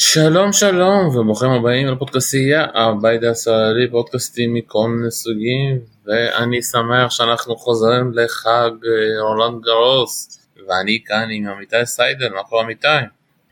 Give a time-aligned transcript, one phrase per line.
[0.00, 8.12] שלום שלום וברוכים הבאים לפודקאסייה הבית הישראלי פודקאסטים מכל מיני סוגים ואני שמח שאנחנו חוזרים
[8.14, 10.38] לחג אה, רולנד גרוס
[10.68, 12.88] ואני כאן עם עמיתי סיידל מה קורה עמיתי?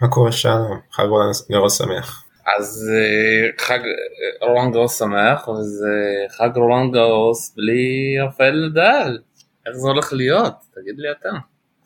[0.01, 2.25] מה קורה שלום חג רולנד גרוס שמח.
[2.59, 5.97] אז אה, חג אה, רולנד גרוס שמח וזה
[6.39, 9.19] חג רולנד גרוס בלי רפאל נדל
[9.67, 11.29] איך זה הולך להיות תגיד לי אתה.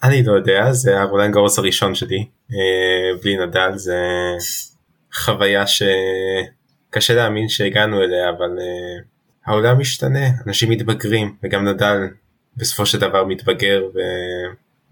[0.03, 2.40] אני לא יודע זה הרולנד גרוס הראשון שלי
[3.23, 3.99] בלי נדל זה
[5.15, 8.59] חוויה שקשה להאמין שהגענו אליה אבל
[9.47, 11.97] העולם משתנה אנשים מתבגרים וגם נדל
[12.57, 13.83] בסופו של דבר מתבגר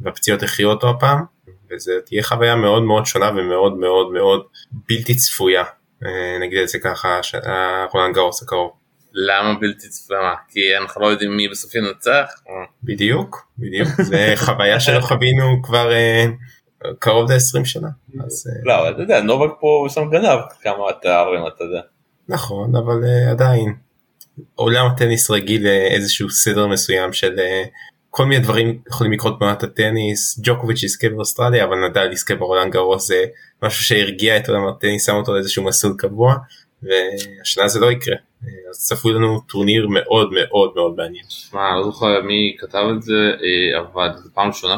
[0.01, 1.25] והפציעות הכריעו אותו הפעם
[1.71, 4.43] וזה תהיה חוויה מאוד מאוד שונה ומאוד מאוד מאוד
[4.89, 5.65] בלתי צפויה
[6.41, 7.21] נגיד את זה ככה
[7.93, 8.71] רולנד גרוס הקרוב.
[9.13, 10.35] למה בלתי צפויה?
[10.49, 12.27] כי אנחנו לא יודעים מי בסוף ינצח?
[12.85, 15.91] בדיוק בדיוק זה חוויה שלא חווינו כבר
[16.99, 17.89] קרוב ל-20 שנה.
[18.65, 21.81] לא אבל אתה יודע נובק פה ושם גנב כמה תארים אתה יודע.
[22.29, 23.75] נכון אבל עדיין
[24.55, 27.37] עולם הטניס רגיל לאיזשהו סדר מסוים של
[28.11, 33.09] כל מיני דברים יכולים לקרות בעונת הטניס ג'וקוביץ' יזכה באוסטרליה אבל נדל יזכה ברולנד גרוס
[33.09, 33.25] זה
[33.63, 36.35] משהו שהרגיע את עולם הטניס שם אותו לאיזשהו מסלול קבוע
[36.83, 38.17] והשנה זה לא יקרה
[38.71, 41.25] אז צפוי לנו טורניר מאוד מאוד מאוד מעניין.
[41.53, 43.13] מה לא זוכר מי כתב את זה
[43.79, 44.77] אבל זו פעם ראשונה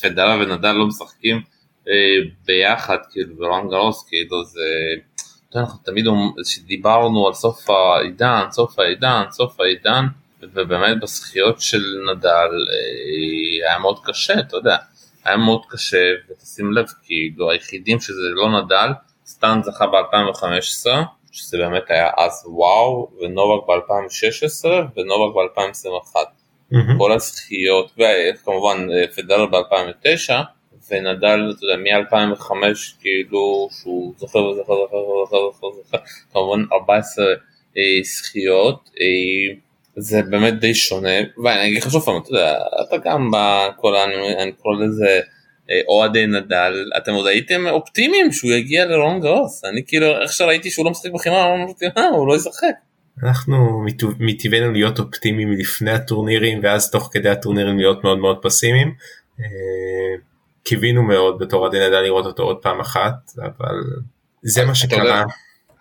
[0.00, 1.42] שפדרה ונדל לא משחקים
[2.46, 4.60] ביחד כאילו ברולנד גרוס כאילו זה.
[5.56, 6.06] אנחנו תמיד
[6.66, 10.04] דיברנו על סוף העידן סוף העידן סוף העידן
[10.42, 12.50] ובאמת בזכיות של נדל
[13.68, 14.76] היה מאוד קשה אתה יודע
[15.24, 18.88] היה מאוד קשה ותשים לב כאילו היחידים שזה לא נדל
[19.26, 20.86] סטאן זכה ב2015
[21.32, 26.39] שזה באמת היה אז וואו ונובק ב2016 ונובק ב2021
[26.72, 26.98] mm-hmm.
[26.98, 30.32] כל הזכיות וכמובן פדרר ב2009
[30.90, 32.50] ונדל אתה יודע מ-2005
[33.00, 35.98] כאילו שהוא זוכר וזוכר זוכר זוכר זוכר זוכר
[36.32, 37.24] כמובן 14
[38.02, 38.90] זכיות
[39.96, 44.52] זה באמת די שונה ואני אגיד לך שוב פעם אתה יודע אתה גם בכל אני
[44.52, 45.20] קורא לזה
[45.88, 50.84] אוהדי נדל אתם עוד הייתם אופטימיים שהוא יגיע לרון גרוס אני כאילו איך שראיתי שהוא
[50.84, 52.89] לא משחק בחינם אמרתי אה הוא לא ישחק.
[53.22, 53.84] אנחנו
[54.18, 58.94] מטבענו להיות אופטימיים לפני הטורנירים ואז תוך כדי הטורנירים להיות מאוד מאוד פסימיים.
[60.64, 63.74] קיווינו מאוד בתור עדי נדל לראות אותו עוד פעם אחת אבל
[64.42, 65.24] זה מה שקרה.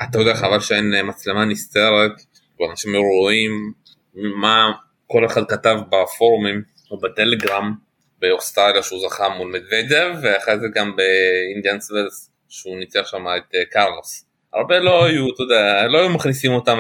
[0.04, 2.12] אתה יודע חבל שאין מצלמה נסתרת
[2.60, 3.74] ואנשים רואים
[4.14, 4.72] מה
[5.08, 6.62] כל אחד כתב בפורומים
[6.92, 7.74] או בטלגרם
[8.22, 14.29] באוסטרליה שהוא זכה מול מדוודב ואחרי זה גם באינדיאנס ולס שהוא ניצח שם את קרלוס.
[14.54, 16.80] הרבה לא היו, אתה יודע, לא היו מכניסים אותם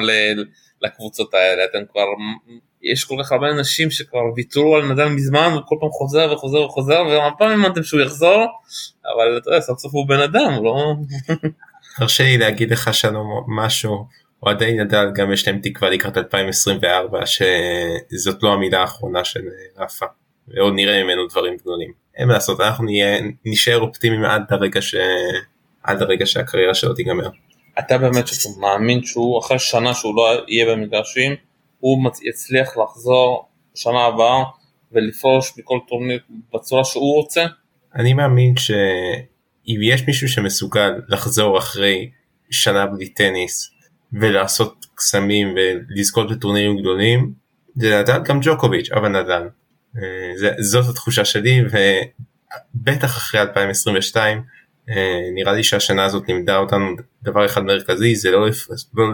[0.81, 2.05] לקבוצות האלה, אתם כבר,
[2.81, 6.61] יש כל כך הרבה אנשים שכבר ויתרו על נדל מזמן, הוא כל פעם חוזר וחוזר
[6.61, 8.45] וחוזר, ומה פעם האמנתם שהוא יחזור,
[9.15, 10.95] אבל אתה יודע, סוף סוף הוא בן אדם, לא...
[11.97, 14.05] תרשה לי להגיד לך שלום משהו,
[14.43, 19.41] אוהדי נדל גם יש להם תקווה לקראת 2024 שזאת לא המילה האחרונה של
[19.77, 20.05] רפה
[20.47, 21.91] ועוד נראה ממנו דברים גדולים.
[22.15, 24.95] אין מה לעשות אנחנו נהיה נשאר אופטימיים עד הרגע ש...
[25.83, 27.29] עד הרגע שהקריירה שלו תיגמר.
[27.79, 28.25] אתה באמת
[28.59, 31.35] מאמין שהוא אחרי שנה שהוא לא יהיה במגרשים
[31.79, 34.43] הוא יצליח לחזור שנה הבאה
[34.91, 36.19] ולפרוש מכל טורניר
[36.53, 37.45] בצורה שהוא רוצה?
[37.95, 42.09] אני מאמין שאם יש מישהו שמסוגל לחזור אחרי
[42.49, 43.71] שנה בלי טניס
[44.13, 47.33] ולעשות קסמים ולזכות בטורנירים גדולים
[47.75, 49.47] זה נדל גם ג'וקוביץ' אבל נדל.
[50.59, 51.61] זאת התחושה שלי
[52.75, 54.43] ובטח אחרי 2022
[55.33, 58.47] נראה לי שהשנה הזאת לימדה אותנו דבר אחד מרכזי זה לא,
[58.93, 59.05] לא,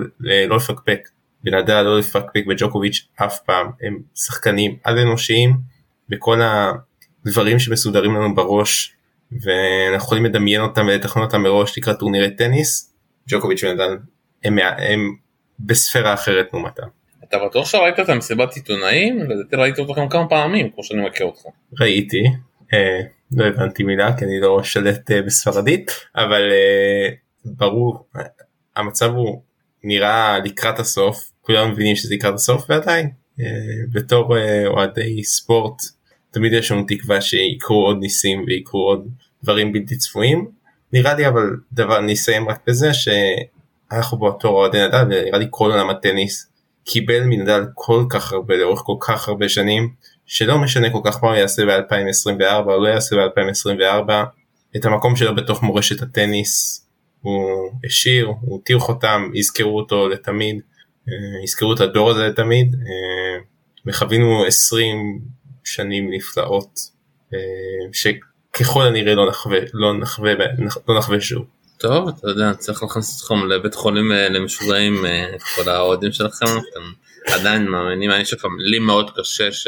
[0.47, 0.99] לא לפקפק
[1.43, 5.57] בנדל לא לפקפק בג'וקוביץ' אף פעם הם שחקנים על אנושיים
[6.11, 8.93] וכל הדברים שמסודרים לנו בראש
[9.31, 12.93] ואנחנו יכולים לדמיין אותם ולתכנן אותם מראש לקראת טורנירי טניס
[13.29, 13.97] ג'וקוביץ' ונדל
[14.43, 15.15] הם, הם
[15.59, 16.87] בספירה אחרת לעומתם.
[17.23, 19.19] אתה בטוח שראית את המסיבת עיתונאים?
[19.19, 21.41] לדעתי ראיתי אותך גם כמה פעמים כמו שאני מכיר אותך.
[21.79, 22.23] ראיתי,
[22.73, 27.09] אה, לא הבנתי מילה כי אני לא שלט אה, בספרדית אבל אה,
[27.45, 28.05] ברור
[28.75, 29.41] המצב הוא
[29.83, 33.45] נראה לקראת הסוף כולם מבינים שזה לקראת הסוף ועדיין אה,
[33.91, 34.35] בתור
[34.67, 35.81] אוהדי ספורט
[36.31, 39.07] תמיד יש לנו תקווה שיקרו עוד ניסים ויקרו עוד
[39.43, 40.47] דברים בלתי צפויים.
[40.93, 43.07] נראה לי אבל דבר אני אסיים רק בזה ש...
[43.91, 46.49] אנחנו בתור אוהדי נדל ונראה לי כל עולם הטניס
[46.85, 49.93] קיבל מנדל כל כך הרבה לאורך כל כך הרבה שנים
[50.25, 54.11] שלא משנה כל כך מה הוא יעשה ב-2024 או לא יעשה ב-2024
[54.75, 56.85] את המקום שלו בתוך מורשת הטניס
[57.21, 60.61] הוא השאיר, הוא הותיר חותם, יזכרו אותו לתמיד,
[61.43, 62.75] יזכרו את הדור הזה לתמיד
[63.85, 65.19] וחווינו 20
[65.63, 66.79] שנים נפלאות
[67.93, 70.33] שככל הנראה לא נחווה, לא נחווה,
[70.87, 71.45] לא נחווה שוב.
[71.77, 75.25] טוב, אתה יודע, צריך להכניס אתכם לבית חולים אה, למשוגעים, אה,
[75.55, 79.67] כל האוהדים שלכם, אתם עדיין מאמינים, אני שוב לי מאוד קשה ש...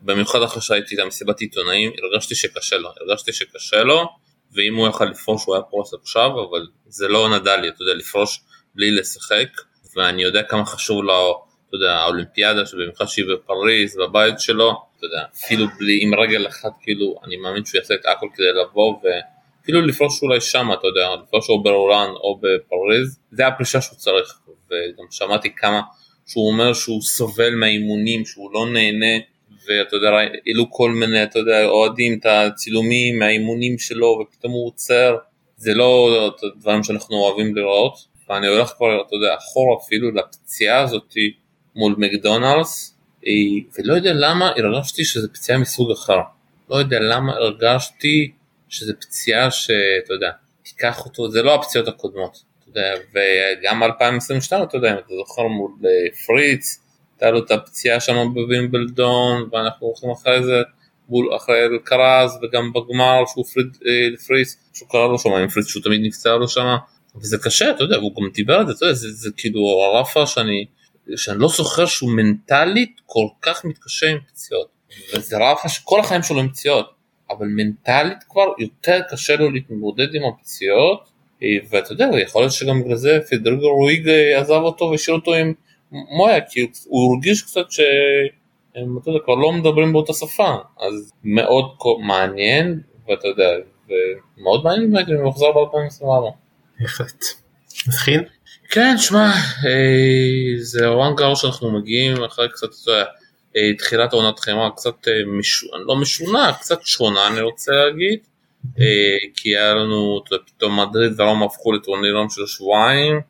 [0.00, 4.08] במיוחד אחרי שהייתי את המסיבת עיתונאים, הרגשתי שקשה לו, הרגשתי שקשה לו,
[4.52, 7.94] ואם הוא יכל לפרוש הוא היה פרוס עכשיו, אבל זה לא נדע לי, אתה יודע,
[7.94, 8.40] לפרוש
[8.74, 9.48] בלי לשחק,
[9.96, 15.22] ואני יודע כמה חשוב לו, אתה יודע, האולימפיאדה, שבמיוחד שהיא בפריז, בבית שלו, אתה יודע,
[15.36, 19.80] אפילו בלי, עם רגל אחת, כאילו, אני מאמין שהוא יעשה את הכל כדי לבוא, ואפילו
[19.80, 25.04] לפרוש אולי שם, אתה יודע, לפרוש או ברולן או בפריז, זה הפרישה שהוא צריך, וגם
[25.10, 25.80] שמעתי כמה
[26.26, 29.16] שהוא אומר שהוא סובל מהאימונים, שהוא לא נהנה,
[29.68, 35.16] ואתה יודע, העלו כל מיני, אתה יודע, אוהדים את הצילומים מהאימונים שלו, ופתאום הוא עוצר,
[35.56, 37.94] זה לא דברים שאנחנו אוהבים לראות,
[38.28, 41.32] ואני הולך כבר, אתה יודע, אחורה אפילו לפציעה הזאתי
[41.76, 42.98] מול מקדונלדס,
[43.78, 46.18] ולא יודע למה הרגשתי שזה פציעה מסוג אחר.
[46.70, 48.32] לא יודע למה הרגשתי
[48.68, 50.30] שזה פציעה שאתה יודע,
[50.62, 52.38] תיקח אותו, זה לא הפציעות הקודמות.
[52.58, 56.78] אתה יודע, וגם 2022 אתה יודע, אם אתה זוכר מול אה, פריץ,
[57.20, 60.62] הייתה לו את הפציעה שם בווימבלדון, ואנחנו הולכים אחרי זה
[61.08, 65.66] מול אחרי אלקרז, וגם בגמר שהוא פריד אה, לפריץ, שהוא קרא לו שם עם פריץ
[65.66, 66.76] שהוא תמיד נפצע לו שם,
[67.16, 70.26] וזה קשה, אתה יודע, והוא גם דיבר על זה, אתה יודע, זה, זה כאילו הרפה
[70.26, 70.66] שאני,
[71.16, 74.68] שאני לא זוכר שהוא מנטלית כל כך מתקשה עם פציעות,
[75.14, 76.90] וזה רפה שכל החיים שלו עם פציעות,
[77.30, 81.08] אבל מנטלית כבר יותר קשה לו להתמודד עם הפציעות,
[81.42, 85.34] אה, ואתה יודע, יכול להיות שגם בגלל זה פדרגו רויג אה, עזב אותו והשאיר אותו
[85.34, 85.52] עם
[85.92, 91.64] מויה, כי הוא הרגיש קצת שהם, אתה יודע, כבר לא מדברים באותה שפה, אז מאוד
[92.00, 93.50] מעניין, ואתה יודע,
[93.88, 96.32] ומאוד מעניין באמת אם הוא יחזור ב-2024.
[96.80, 97.24] בהחלט.
[97.88, 98.20] נתחיל?
[98.70, 99.26] כן, שמע,
[99.66, 103.04] אה, זה רואן גאו שאנחנו מגיעים אחרי קצת, אתה יודע,
[103.56, 108.18] אה, תחילת העונת חמר קצת אה, משונה, לא משונה, קצת שונה אני רוצה להגיד,
[109.34, 113.20] כי היה לנו, אתה יודע, פתאום מדריד ורום הפכו לטורנירון של שבועיים,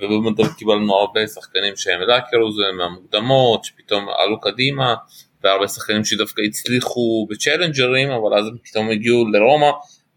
[0.00, 4.94] ובמדריד קיבלנו הרבה שחקנים שהם לאקרוז מהמוקדמות, שפתאום עלו קדימה,
[5.44, 9.70] והרבה שחקנים שדווקא הצליחו בצ'לנג'רים, אבל אז פתאום הגיעו לרומא,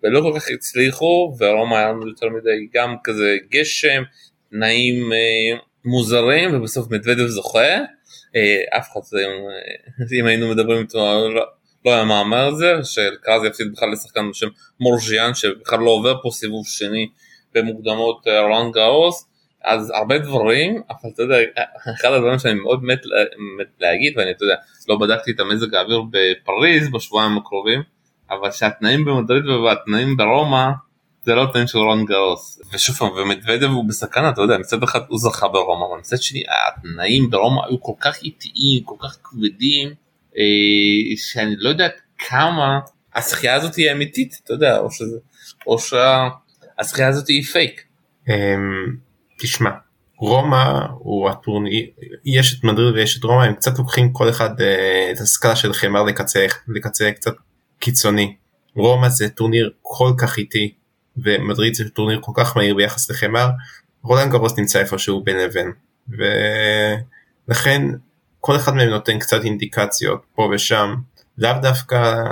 [0.04, 4.04] ולא כל כך הצליחו, ורומא היה לנו יותר מדי גם כזה גשם,
[4.50, 7.78] תנאים אה, מוזרים, ובסוף מדוודב זוכה.
[8.36, 11.46] אה, אף אחד, אה, אם היינו מדברים איתו, לא,
[11.86, 14.48] לא היה מאמר על זה, שקרז יפסיד בכלל לשחקן בשם
[14.80, 17.08] מורז'יאן, שבכלל לא עובר פה סיבוב שני
[17.54, 19.31] במוקדמות אה, רולנד גאוס.
[19.64, 21.36] אז הרבה דברים, אבל אתה יודע,
[22.02, 23.02] אחד הדברים שאני מאוד מת,
[23.60, 24.56] מת להגיד, ואני, אתה יודע,
[24.90, 27.82] לא בדקתי את המזג האוויר בפריז בשבועיים הקרובים,
[28.32, 30.68] אבל שהתנאים במדריד והתנאים ברומא
[31.24, 35.00] זה לא תנאים של רולאן גארוס ושוב פעם ומדוודב הוא בסכנה אתה יודע מצד אחד
[35.08, 39.94] הוא זכה ברומא אבל מצד שני התנאים ברומא היו כל כך איטיים כל כך כבדים
[40.38, 40.44] אה,
[41.18, 41.88] שאני לא יודע
[42.18, 42.80] כמה
[43.16, 45.18] הזכייה הזאת היא אמיתית אתה יודע או שזה
[45.68, 47.84] או שהזכייה הזאת היא פייק.
[49.42, 49.70] תשמע
[50.18, 51.86] רומא הוא הטורניר
[52.26, 55.74] יש את מדריד ויש את רומא הם קצת לוקחים כל אחד אה, את הסקאלה של
[55.74, 57.34] חמר לקצה לקצה קצת
[57.80, 58.36] קיצוני.
[58.76, 60.74] רומא זה טורניר כל כך איטי
[61.18, 63.50] ומדריד זה טורניר כל כך מהיר ביחס לחמר.
[64.04, 65.72] רולנד גרוס נמצא איפשהו בין לבין
[67.48, 67.82] ולכן
[68.40, 70.96] כל אחד מהם נותן קצת אינדיקציות פה ושם
[71.38, 72.24] לאו דווקא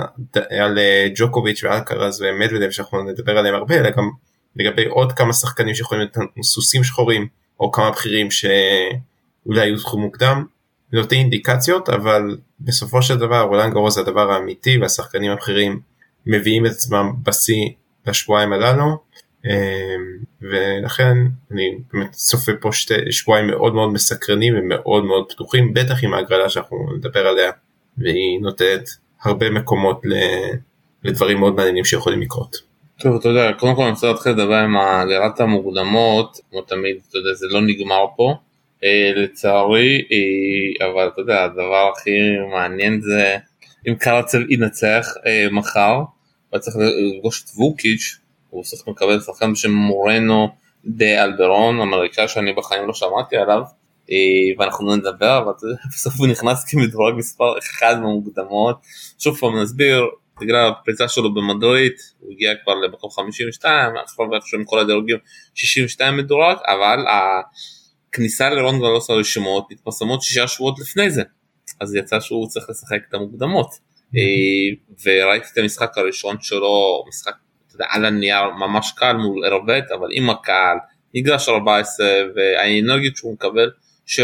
[0.60, 4.10] על אה, ג'וקוביץ' ואלקרז ומדוודב שאנחנו נדבר עליהם הרבה אלא גם
[4.56, 7.26] לגבי עוד כמה שחקנים שיכולים להיות סוסים שחורים
[7.60, 10.44] או כמה בכירים שאולי יודחו מוקדם
[10.92, 15.80] נותן אינדיקציות אבל בסופו של דבר רולנד גרוז זה הדבר האמיתי והשחקנים הבכירים
[16.26, 17.68] מביאים את עצמם בשיא
[18.06, 18.98] לשבועיים הללו
[19.44, 19.50] אמ,
[20.42, 21.16] ולכן
[21.50, 26.48] אני באמת צופה פה שתי שבועיים מאוד מאוד מסקרנים ומאוד מאוד פתוחים בטח עם ההגרלה
[26.48, 27.50] שאנחנו נדבר עליה
[27.98, 28.88] והיא נותנת
[29.22, 30.02] הרבה מקומות
[31.04, 32.69] לדברים מאוד מעניינים שיכולים לקרות.
[33.00, 37.18] טוב אתה יודע קודם כל אני רוצה להתחיל לדבר עם הגרלת המוקדמות כמו תמיד אתה
[37.18, 38.34] יודע זה לא נגמר פה.
[38.84, 42.10] אה, לצערי, אה, אבל אתה יודע, הדבר הכי
[42.52, 43.36] מעניין זה
[43.88, 46.02] אם קרצב ינצח אה, מחר,
[46.50, 48.18] הוא צריך לפגוש את ווקיץ',
[48.50, 50.48] הוא צריך לקבל שחקן בשם מורנו
[50.84, 53.62] דה אלברון, אמריקאי שאני בחיים לא שמעתי עליו,
[54.58, 55.52] ואנחנו נדבר, אבל
[55.92, 58.76] בסוף הוא נכנס כמדורג מספר אחד במוקדמות,
[59.18, 60.06] שוב פעם נסביר,
[60.40, 65.16] בגלל הפריצה שלו במדריד, הוא הגיע כבר למקום 52, עכשיו איכשהו עם כל הדירוגים
[65.54, 66.98] 62 מדורג, אבל
[68.12, 71.22] כניסה לרון גלוס הרשימות מתפרסמות שישה שבועות לפני זה.
[71.80, 73.90] אז יצא שהוא צריך לשחק את המוקדמות.
[74.14, 74.94] mm-hmm.
[75.04, 77.34] וראיתי את המשחק הראשון שלו משחק
[77.88, 80.76] על הנייר ממש קל מול ערבט אבל עם הקהל
[81.14, 82.06] מגרש 14
[82.36, 83.70] והאנרגיות שהוא מקבל
[84.06, 84.20] 7-6 7-6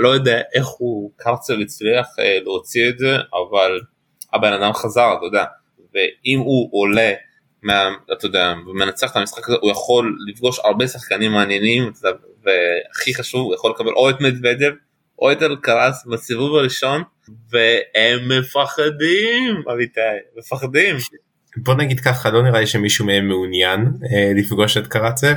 [0.00, 3.80] לא יודע איך הוא קרצר הצליח אה, להוציא את זה אבל
[4.32, 5.44] הבן אדם חזר אתה יודע
[5.94, 7.12] ואם הוא עולה
[7.62, 11.92] מה, אתה יודע, ומנצח את המשחק הזה הוא יכול לפגוש הרבה שחקנים מעניינים
[12.42, 14.72] והכי חשוב הוא יכול לקבל או את מדוודב
[15.18, 17.02] או את אלקרס בסיבוב הראשון
[17.50, 20.00] והם מפחדים אביתי
[20.38, 20.96] מפחדים.
[21.56, 25.34] בוא נגיד ככה לא נראה לי שמישהו מהם מעוניין אה, לפגוש את קרצב.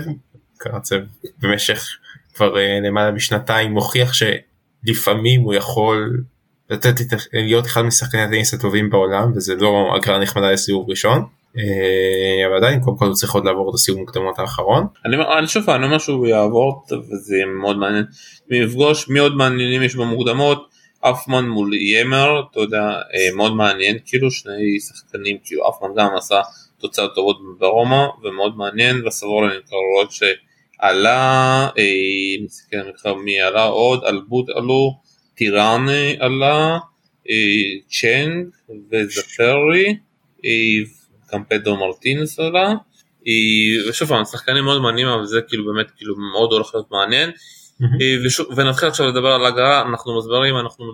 [0.57, 0.98] קרצב
[1.39, 1.86] במשך
[2.33, 6.24] כבר אה, למעלה משנתיים מוכיח שלפעמים הוא יכול
[6.71, 6.95] לתת
[7.33, 11.25] להיות אחד משחקני הטניס הטובים בעולם וזה לא הגרלה נחמדה לסיבוב ראשון.
[11.57, 14.87] אה, אבל עדיין קודם כל הוא צריך עוד לעבור את הסיבוב מוקדמות האחרון.
[15.05, 18.05] אני שוב אני אומר שהוא יעבור וזה מאוד מעניין.
[18.49, 24.31] מפגוש מי עוד מעניינים יש במוקדמות אפמן מול ימר אתה יודע אה, מאוד מעניין כאילו
[24.31, 26.41] שני שחקנים כאילו אפמן גם עשה
[26.79, 34.93] תוצאות טובות ברומא ומאוד מעניין וסבורלן קרוב שעלה אה, מסתכל מי עלה עוד אלבוט עלו
[35.41, 36.77] טיראנה עלה
[37.88, 38.48] צ'נג
[38.91, 39.98] וזפרי
[41.33, 42.74] גם פדרו מרטינס עלה
[43.89, 47.31] ושוב פעם שחקנים מאוד מעניינים אבל זה כאילו באמת כאילו מאוד הולך להיות מעניין.
[48.25, 50.86] ושוב, ונתחיל עכשיו לדבר על הגרלה אנחנו מסברים אנחנו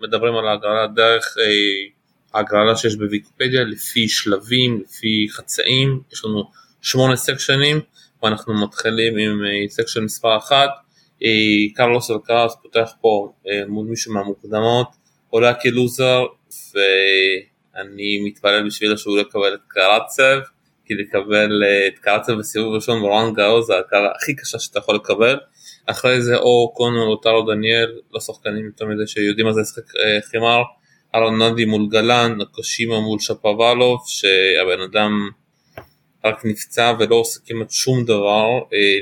[0.00, 1.24] מדברים על הגרלה דרך
[2.34, 6.00] ההגרלה שיש בוויקיפדיה לפי שלבים לפי חצאים.
[6.12, 6.50] יש לנו
[6.82, 7.80] שמונה סקשנים
[8.22, 10.70] ואנחנו מתחילים עם section מספר אחת
[11.74, 13.32] קרלוס אלקרס פותח פה
[13.68, 14.86] מול מישהו מהמוקדמות
[15.30, 16.24] עולה כלוזר
[16.74, 20.38] ואני מתפלל בשבילו שהוא לא יקבל את קרצב
[20.86, 25.38] כי לקבל את קרצב בסיבוב ראשון ברולאן גארו זה ההגרלה הכי קשה שאתה יכול לקבל.
[25.86, 29.82] אחרי זה או קונור או טארו דניאל לא שחקנים יותר מדי שיודעים מה זה לשחק
[30.30, 30.62] חימר.
[31.14, 35.30] אלון נדי מול גלן נקושימה מול שפוואלוב שהבן אדם
[36.24, 38.46] רק נפצע ולא עושה כמעט שום דבר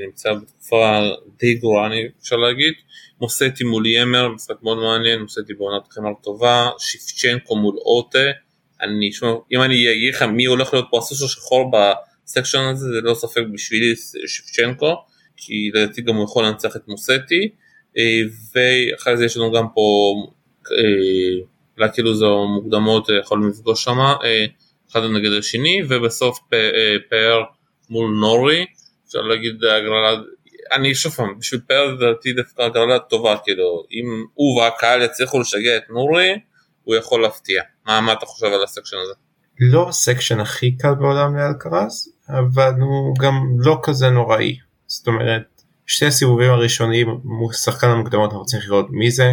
[0.06, 1.00] נמצא בתקופה
[1.38, 1.88] די גרועה
[2.22, 2.72] אפשר להגיד.
[3.20, 8.30] מוסטי מול ימר משחק מאוד מעניין מוסטי בעונת חימר טובה שיפצ'נקו מול אוטה.
[8.80, 13.00] אני שומע אם אני אגיד לך מי הולך להיות פה הסוס השחור בסקשן הזה זה
[13.02, 13.94] לא ספק בשבילי
[14.26, 14.94] שיפצ'נקו
[15.36, 17.48] כי לדעתי גם הוא יכול לנצח את מוסטי.
[18.54, 20.14] ואחרי זה יש לנו גם פה
[21.78, 23.98] לקילוזו מוקדמות יכולים לפגוש שם
[24.92, 26.38] אחד נגד השני ובסוף
[27.11, 27.42] פאר
[27.90, 28.66] מול נורי.
[29.06, 30.22] אפשר להגיד הגרלה
[30.72, 35.76] אני שוב פעם בשביל פאר לדעתי דווקא הגרלה טובה כאילו אם הוא והקהל יצליחו לשגע
[35.76, 36.38] את נורי
[36.84, 37.62] הוא יכול להפתיע.
[37.87, 39.12] מה, מה אתה חושב על הסקשן הזה?
[39.61, 44.56] לא הסקשן הכי קל בעולם לאלקרז אבל הוא גם לא כזה נוראי.
[44.87, 47.06] זאת אומרת שתי הסיבובים הראשונים
[47.52, 49.32] שחקן המוקדמות אנחנו צריכים לראות מי זה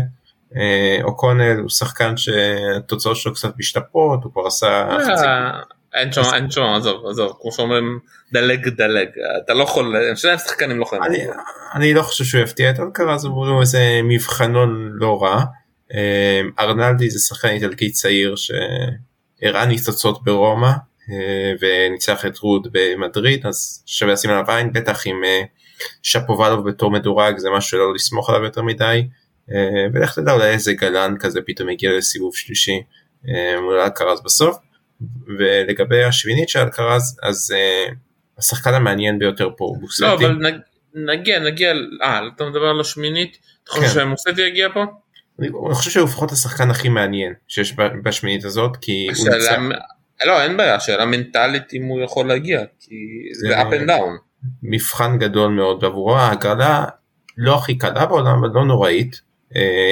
[1.04, 4.88] אוקונל הוא שחקן שהתוצאות שלו קצת משתפרות הוא כבר עשה
[5.94, 8.00] אין שם אין שם עזוב עזוב כמו שאומרים
[8.34, 9.08] דלג דלג.
[9.46, 11.04] אתה לא יכול שני השחקנים לא יכולים
[11.76, 15.44] אני לא חושב שהוא יפתיע את אלקרז אבל הוא איזה מבחנון לא רע.
[16.60, 20.72] ארנלדי זה שחקן איטלקי צעיר שהראה ניצוצות ברומא
[21.62, 25.22] וניצח את רוד במדריד אז שווה לשים עליו עין בטח עם
[26.04, 29.08] שפובלוב בתור מדורג זה משהו שלא לסמוך עליו יותר מדי
[29.94, 32.82] ולך תדע אולי איזה גלן כזה פתאום הגיע לסיבוב שלישי
[33.62, 34.58] מול אלקרז בסוף
[35.40, 37.54] ולגבי השמינית של אלקרז אז
[38.38, 40.04] השחקן המעניין ביותר פה הוא מוסטי.
[40.04, 40.38] לא אבל
[40.94, 43.94] נגיע נגיע אה אתה מדבר על השמינית אתה חושב כן.
[43.94, 44.84] שמוסטי יגיע פה?
[45.40, 49.58] אני חושב שהוא לפחות השחקן הכי מעניין שיש בשמינית הזאת כי הוא נמצא...
[50.26, 52.96] לא אין בעיה שאלה מנטלית אם הוא יכול להגיע כי
[53.34, 54.30] זה up and down.
[54.64, 56.86] מבחן גדול מאוד עבורו ההגרלה
[57.38, 59.22] לא הכי קלה בעולם אבל לא נוראית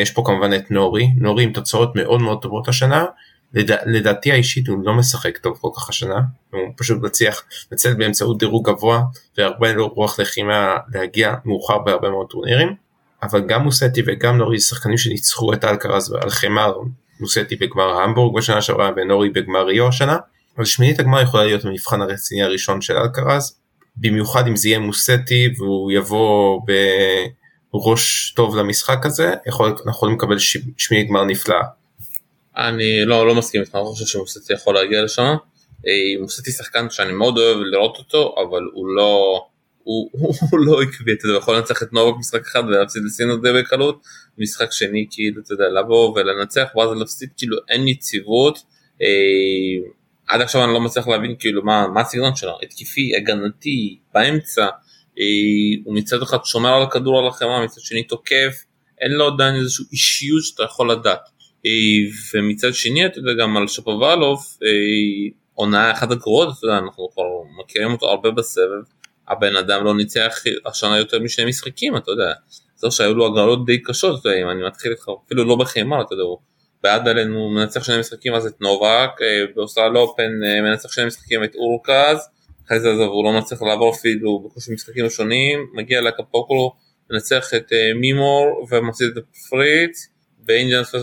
[0.02, 1.08] יש פה כמובן את נורי.
[1.18, 3.06] נורי עם תוצאות מאוד מאוד טובות השנה.
[3.54, 6.20] לדע, לדעתי האישית הוא לא משחק טוב כל כך השנה.
[6.52, 9.02] הוא פשוט מצליח לצאת באמצעות דירוג גבוה
[9.38, 12.76] והרבה לא רוח לחימה להגיע מאוחר בהרבה מאוד טורנירים.
[13.24, 16.74] אבל גם מוסטי וגם נורי שחקנים שניצחו את אלקרז על חמר.
[17.20, 20.18] מוסטי בגמר המבורג בשנה שעברה ונורי בגמר ריו השנה.
[20.58, 23.58] אבל שמינית הגמר יכולה להיות המבחן הרציני הראשון של אלקרז
[23.98, 26.62] במיוחד אם זה יהיה מוסטי והוא יבוא
[27.74, 30.38] בראש טוב למשחק הזה יכול, אנחנו יכולים לקבל
[30.78, 31.62] שמינית גמר נפלאה.
[32.58, 35.36] אני לא, לא מסכים איתך, אני חושב שמוסטי יכול להגיע לשם.
[36.22, 39.42] מוסטי שחקן שאני מאוד אוהב לראות אותו, אבל הוא לא,
[39.84, 43.38] הוא, הוא, הוא לא עקבי, אתה יודע, יכול לנצח את נובק משחק אחד ולהפסיד לסינו
[43.38, 44.02] די בקלות,
[44.38, 48.60] משחק שני כאילו, אתה יודע, לבוא ולנצח ואז להפסיד, כאילו אין יציבות.
[49.02, 49.90] אה,
[50.28, 54.70] עד עכשיו אני לא מצליח להבין כאילו מה, מה הסגנון שלו, התקפי, הגנתי, באמצע, אה,
[55.86, 58.64] הוא מצד אחד שומר על הכדור על החמרה, מצד שני תוקף,
[59.02, 61.30] אין לו עדיין איזושהי אישיות שאתה יכול לדעת.
[62.34, 64.40] ומצד שני אתה יודע גם על שפובלוב
[65.54, 67.24] עונה אחת הגרועות אתה יודע אנחנו כבר
[67.64, 68.84] מכירים אותו הרבה בסבב
[69.28, 70.34] הבן אדם לא ניצח
[70.66, 72.34] השנה יותר משני משחקים אתה יודע.
[72.76, 76.02] זהו שהיו לו הגרלות די קשות אתה יודע, אם אני מתחיל איתך אפילו לא בחימה
[76.02, 76.38] אתה יודע הוא
[76.84, 79.10] בעד עלינו מנצח שני משחקים אז את נובק,
[79.56, 80.32] באוסטרליה אופן
[80.64, 82.30] מנצח שני משחקים את אורקאז,
[82.68, 86.76] אחרי זה עזוב הוא לא מצליח לעבור אפילו בקושי משחקים ראשונים, מגיע לקפוקולו,
[87.12, 90.08] מנצח את דה מינור ומפסיד את פריץ,
[90.40, 90.96] באינג'נס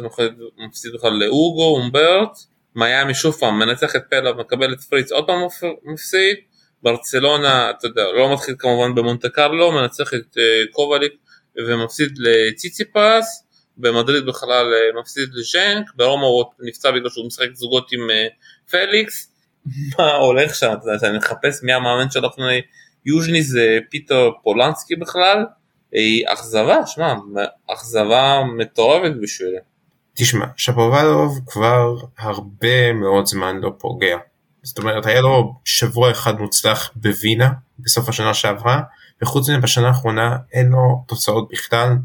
[0.68, 2.38] מפסיד בכלל לאוגו, אומברט,
[2.76, 5.38] מיאמי שוב פעם מנצח את פלה מקבל את פריץ עוד פעם
[5.84, 6.36] מפסיד,
[6.82, 10.36] ברצלונה אתה יודע לא מתחיל כמובן במונטה קרלו מנצח את
[10.70, 11.12] קובאליק
[11.66, 13.44] ומפסיד לציציפס
[13.76, 14.66] במדריד בכלל
[15.00, 18.00] מפסיד לז'אנג ברומא הוא נפצע בגלל שהוא משחק זוגות עם
[18.70, 19.33] פליקס
[19.98, 22.60] מה הולך שם אתה יודע אני מחפש מי המאמן של לפני
[23.06, 25.44] יוז'ני זה פיטר פולנסקי בכלל
[26.26, 27.14] אכזבה שמע
[27.72, 29.58] אכזבה מטורפת בשבילי.
[30.14, 34.16] תשמע שפובלוב כבר הרבה מאוד זמן לא פוגע.
[34.62, 38.80] זאת אומרת היה לו שבוע אחד מוצלח בווינה בסוף השנה שעברה
[39.22, 41.96] וחוץ מזה בשנה האחרונה אין לו תוצאות בכלל.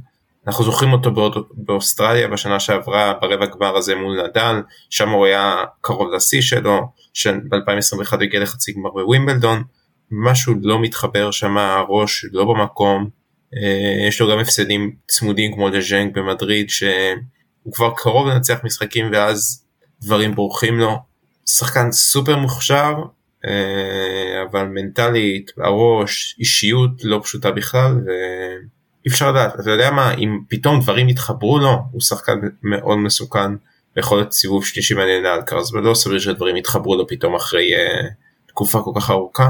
[0.49, 1.11] אנחנו זוכרים אותו
[1.53, 8.23] באוסטרליה בשנה שעברה ברבע גמר הזה מול נדל שם הוא היה קרוב לשיא שלו שב-2021
[8.23, 9.63] הגיע לחצי גמר בווימבלדון
[10.11, 13.09] משהו לא מתחבר שם הראש לא במקום
[13.55, 19.65] אה, יש לו גם הפסדים צמודים כמו לז'נק במדריד שהוא כבר קרוב לנצח משחקים ואז
[20.01, 20.97] דברים בורחים לו.
[21.45, 22.95] שחקן סופר מוכשר
[23.47, 28.01] אה, אבל מנטלית הראש אישיות לא פשוטה בכלל
[29.05, 33.51] ואי אפשר לדעת אתה יודע מה אם פתאום דברים יתחברו לו הוא שחקן מאוד מסוכן
[33.95, 37.77] ויכול להיות סיבוב שלישי מעניין לאלקרס ולא סביר שדברים יתחברו לו פתאום אחרי uh,
[38.47, 39.49] תקופה כל כך ארוכה.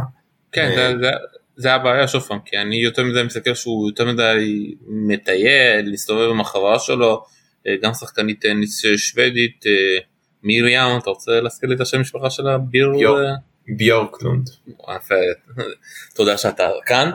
[0.51, 1.09] כן, זה, זה,
[1.55, 6.41] זה הבעיה שוב פעם כי אני יותר מדי מסתכל שהוא יותר מדי מטייל להסתובב עם
[6.41, 7.23] החברה שלו
[7.67, 9.97] אה, גם שחקנית טניס שוודית אה,
[10.43, 13.33] מיריאם אתה רוצה להזכיר לי את השם משפחה שלה ביר אה?
[13.77, 14.49] ביורקלונד
[16.15, 17.11] תודה שאתה כאן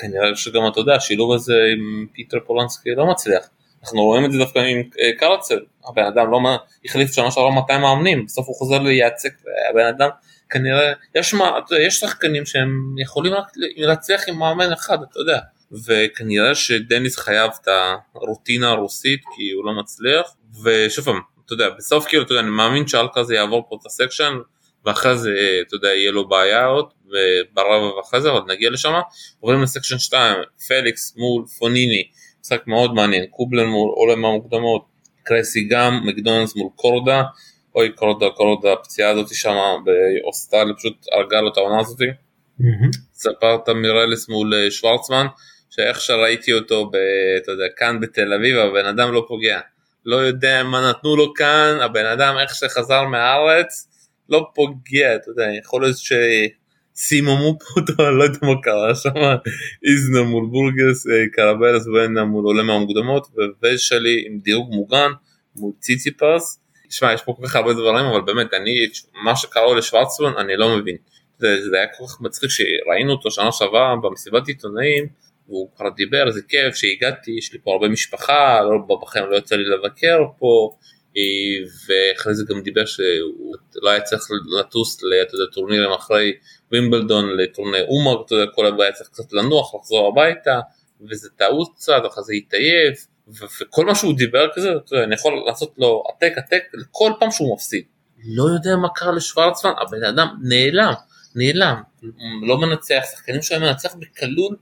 [0.00, 3.48] וכנראה שגם אתה יודע השילוב הזה עם פיטר פולנסקי לא מצליח.
[3.82, 4.82] אנחנו רואים את זה דווקא עם
[5.18, 5.58] קרצל.
[5.88, 6.40] הבן אדם לא
[6.84, 10.08] החליף שנה שעברה 200 מאמנים בסוף הוא חוזר לייצק והבן אדם.
[10.50, 15.38] כנראה יש מה יש שחקנים שהם יכולים רק להצליח עם מאמן אחד אתה יודע.
[15.86, 17.68] וכנראה שדניס חייב את
[18.14, 20.36] הרוטינה הרוסית כי הוא לא מצליח.
[20.64, 23.86] ושוב פעם אתה יודע בסוף כאילו אתה יודע אני מאמין שאלקה זה יעבור פה את
[23.86, 24.32] הסקשן
[24.86, 25.30] ואחרי זה
[25.66, 26.86] אתה יודע יהיה לו בעיה עוד
[27.52, 28.92] ברבע ואחרי זה עוד נגיע לשם
[29.40, 30.36] עוברים לסקשן 2
[30.68, 32.02] פליקס מול פוניני
[32.40, 34.84] משחק מאוד מעניין קובלן מול עולם המוקדמות
[35.24, 37.22] קרסי גם מקדונלדס מול קורדה
[37.74, 41.98] אוי קורדה קורדה הפציעה הזאת שם באוסטרליה פשוט הרגה לו את העונה הזאת.
[43.14, 45.26] ספרת מירלס מול אה, שוורצמן
[45.70, 46.96] שאיך שראיתי אותו ב,
[47.42, 49.60] אתה יודע, כאן בתל אביב הבן אדם לא פוגע.
[50.04, 53.88] לא יודע מה נתנו לו כאן הבן אדם איך שחזר מהארץ
[54.30, 59.10] לא פוגע אתה יודע יכול להיות שסיממו פה אותו לא יודע מה קרה שם
[59.88, 63.26] איזנה מול בורגס אה, קרבלס ואינה מול עולם המוקדמות
[63.62, 65.10] ושלי עם דירוג מוגן
[65.56, 68.70] מול ציציפס תשמע יש פה כל כך הרבה דברים אבל באמת אני
[69.24, 70.96] מה שקרה לשוורצמן אני לא מבין.
[71.38, 75.06] זה, זה היה כל כך מצחיק שראינו אותו שנה שעברה במסיבת עיתונאים
[75.48, 79.56] והוא כבר דיבר איזה כיף שהגעתי יש לי פה הרבה משפחה לא בחיים לא יצא
[79.56, 80.76] לי לבקר פה
[81.88, 84.22] ואחרי זה גם דיבר שהוא לא היה צריך
[84.60, 84.98] לטוס
[85.48, 86.32] לטורנירים אחרי
[86.72, 90.60] וימבלדון לטורניר אומר אתה יודע כל הבעיה היה צריך קצת לנוח לחזור הביתה
[91.10, 93.06] וזה טעות קצת אחרי זה התעייף
[93.60, 97.30] וכל מה שהוא דיבר כזה, אתה יודע, אני יכול לעשות לו עתק עתק כל פעם
[97.30, 97.84] שהוא מפסיד.
[98.24, 100.92] לא יודע מה קרה לשוורצמן, הבן אדם נעלם,
[101.34, 101.82] נעלם,
[102.46, 104.52] לא מנצח, שחקנים שלהם מנצח בקלות,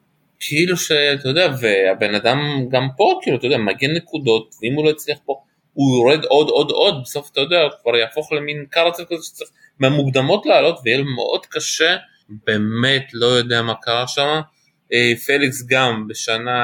[0.40, 2.38] כאילו שאתה יודע, והבן אדם
[2.70, 5.42] גם פה, כאילו, אתה יודע, מגן נקודות, ואם הוא לא יצליח פה,
[5.78, 9.50] הוא יורד עוד עוד עוד, בסוף אתה יודע, הוא כבר יהפוך למין קרצל כזה שצריך
[9.78, 11.96] מהמוקדמות לעלות, ויהיה לו מאוד קשה,
[12.28, 14.40] באמת לא יודע מה קרה שם.
[14.92, 16.60] אה, פליקס גם בשנה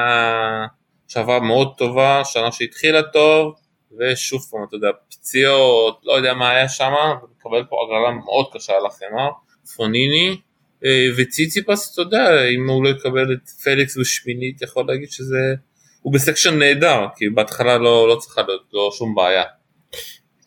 [1.07, 3.55] שעברה מאוד טובה, שנה שהתחילה טוב,
[3.99, 6.93] ושוב פעם, אתה יודע, פציעות, לא יודע מה היה שם,
[7.39, 9.29] מקבל פה הגרלה מאוד קשה על החמר,
[9.75, 10.37] פוניני,
[10.85, 15.55] אה, וציציפס, אתה יודע, אם הוא לא יקבל את פליקס בשמינית, יכול להגיד שזה,
[16.05, 19.43] הוא ב section נהדר, כי בהתחלה לא, לא צריכה להיות לו שום בעיה.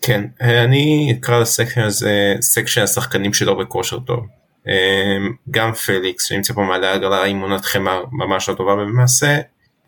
[0.03, 4.27] כן, אה, אני אקרא ל section הזה section השחקנים שלא בכושר טוב.
[4.69, 5.17] אה,
[5.51, 9.39] גם פליקס שנמצא פה מעלה הגרלה עם עונת חמר ממש לא טובה ולמעשה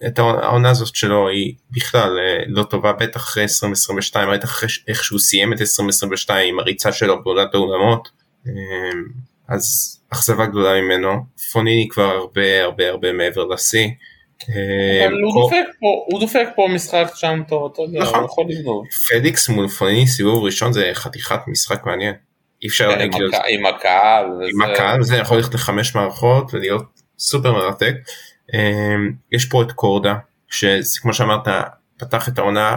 [0.07, 5.05] את העונה הזאת שלו היא בכלל אה, לא טובה בטח אחרי 2022 ראית אחרי איך
[5.05, 8.09] שהוא סיים את 2022 עם הריצה שלו בעונת האולמות
[8.47, 8.53] אה,
[9.49, 13.89] אז אכזבה גדולה ממנו פוניני כבר הרבה הרבה הרבה מעבר לשיא.
[14.49, 15.09] אה,
[16.11, 18.25] הוא דופק פה משחק שם טוב אתה יודע הוא נכון.
[18.25, 18.85] יכול לגנוב.
[19.11, 22.15] פדיקס מול פוניני סיבוב ראשון זה חתיכת משחק מעניין.
[22.63, 23.09] אי אפשר כן,
[23.49, 26.85] עם הקהל עם הקהל זה יכול ללכת לחמש מערכות ולהיות
[27.19, 27.95] סופר מרתק.
[28.55, 30.15] אמ, יש פה את קורדה
[30.49, 31.49] שכמו שאמרת
[31.97, 32.77] פתח את העונה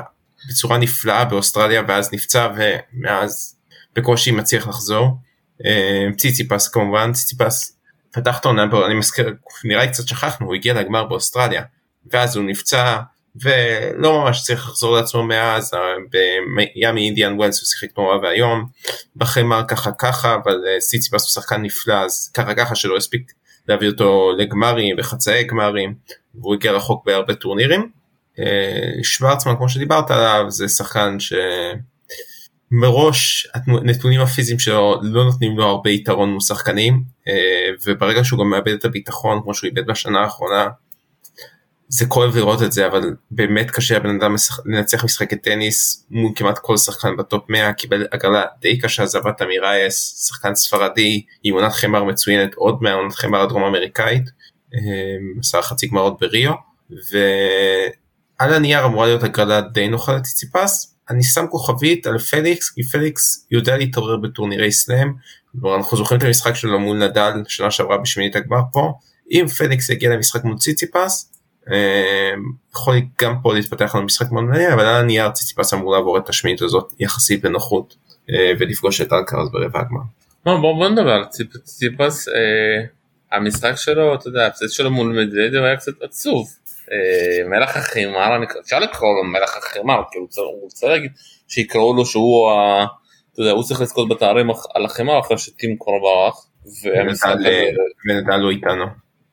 [0.49, 3.55] בצורה נפלאה באוסטרליה ואז נפצע ומאז
[3.95, 5.17] בקושי מצליח לחזור.
[5.65, 7.72] אה, ציציפס כמובן ציציפס
[8.13, 11.63] פתח את העונה אני מזכיר נראה לי קצת שכחנו הוא הגיע לגמר באוסטרליה
[12.11, 12.99] ואז הוא נפצע
[13.41, 15.71] ולא ממש צריך לחזור לעצמו מאז
[16.09, 18.65] בימי אינדיאן ווילס הוא שיחק נורא ואיום
[19.15, 23.31] בחמר ככה ככה אבל אה, ציציפס הוא שחקן נפלא אז ככה ככה שלא הספיק
[23.67, 25.93] להביא אותו לגמרים וחצאי גמרים
[26.35, 27.89] והוא הגיע רחוק בהרבה טורנירים.
[28.39, 31.17] אה, שוורצמן כמו שדיברת עליו זה שחקן
[32.71, 38.49] שמראש הנתונים הפיזיים שלו לא נותנים לו הרבה יתרון מול שחקנים אה, וברגע שהוא גם
[38.49, 40.67] מאבד את הביטחון כמו שהוא איבד בשנה האחרונה
[41.87, 46.59] זה כואב לראות את זה אבל באמת קשה לבן אדם לנצח משחקי טניס מול כמעט
[46.59, 52.03] כל שחקן בטופ 100 קיבל הגרלה די קשה זבת אמירייס שחקן ספרדי עם עונת חמר
[52.03, 54.23] מצוינת עוד מהעונת חמר הדרום אמריקאית
[54.75, 54.79] אה,
[55.39, 56.53] עשה חצי גמרות בריו
[57.11, 60.95] ועל הנייר אמורה להיות הגרלה די נוחה לציציפס.
[61.09, 65.13] אני שם כוכבית על פליקס כי פליקס יודע להתעורר בטורנירי סלאם
[65.75, 68.93] אנחנו זוכרים את המשחק שלו מול נדל שנה שעברה בשמינית הגמר פה
[69.31, 71.33] אם פליקס יגיע למשחק מול ציציפס
[71.67, 71.73] אמ,
[72.75, 76.29] יכול גם פה להתפתח לנו משחק מאוד מעניין אבל על הנייר ציציפס אמור לעבור את
[76.29, 77.95] השמינית הזאת יחסית בנוחות
[78.29, 80.01] אה, ולפגוש את אלקרז ברבע הגמר.
[80.45, 82.85] בוא, בוא נדבר על ציציפס אה,
[83.31, 86.47] המשחק שלו אתה יודע הפסד שלו מול מדוודב היה קצת עצוב
[86.91, 91.11] אה, מלך החימר אפשר לקרוא לו מלך החימר כי הוא רוצה להגיד
[91.47, 92.85] שיקראו לו שהוא ה...
[93.33, 96.47] אתה יודע, הוא צריך לזכות בתארים על החימר אחרי שטים כבר ברח.
[98.05, 98.85] ונדל לא איתנו.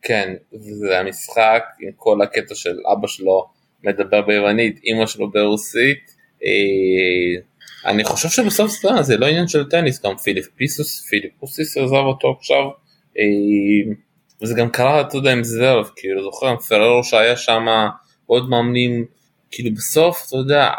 [0.02, 3.48] כן, זה המשחק עם כל הקטע של אבא שלו
[3.84, 6.10] מדבר ביוונית, אימא שלו ברוסית.
[6.44, 7.42] אה,
[7.90, 11.94] אני חושב שבסוף זה, זה לא עניין של טניס, גם פיליפ פיסוס, פיליפ פוסיס עזב
[11.94, 12.64] אותו עכשיו.
[13.18, 13.94] אה,
[14.42, 17.66] וזה גם קרה, אתה יודע, עם זוורב, כאילו, זוכר, פררו שהיה שם,
[18.26, 19.04] עוד מאמנים,
[19.50, 20.70] כאילו בסוף, אתה יודע,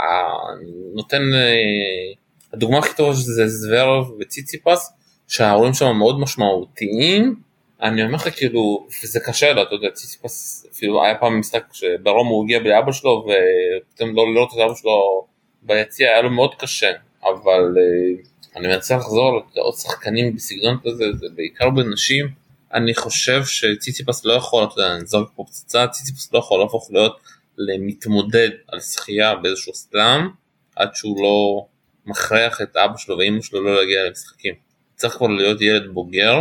[0.96, 2.14] נותן, אה,
[2.54, 4.94] הדוגמה הכי טובה שזה זוורב וציציפס,
[5.28, 7.36] שההורים שם מאוד משמעותיים,
[7.82, 12.28] אני אומר לך כאילו, וזה קשה לו, אתה יודע, ציציפס, אפילו היה פעם משחק שברום
[12.28, 15.26] הוא הגיע בלי אבא שלו ופתאום לא לראות את אבא שלו
[15.62, 16.92] ביציע, היה לו מאוד קשה,
[17.24, 18.24] אבל אה,
[18.56, 22.28] אני מנסה לחזור לעוד שחקנים בסגנון כזה, זה בעיקר בנשים,
[22.74, 26.90] אני חושב שציציפס לא יכול, אתה יודע, אני זורק פה פצצה, ציציפס לא יכול להפוך
[26.92, 27.20] להיות
[27.58, 30.28] למתמודד על שחייה באיזשהו סלאם,
[30.76, 31.66] עד שהוא לא
[32.06, 34.54] מכריח את אבא שלו ואימא שלו לא להגיע למשחקים.
[34.96, 36.40] צריך כבר להיות ילד בוגר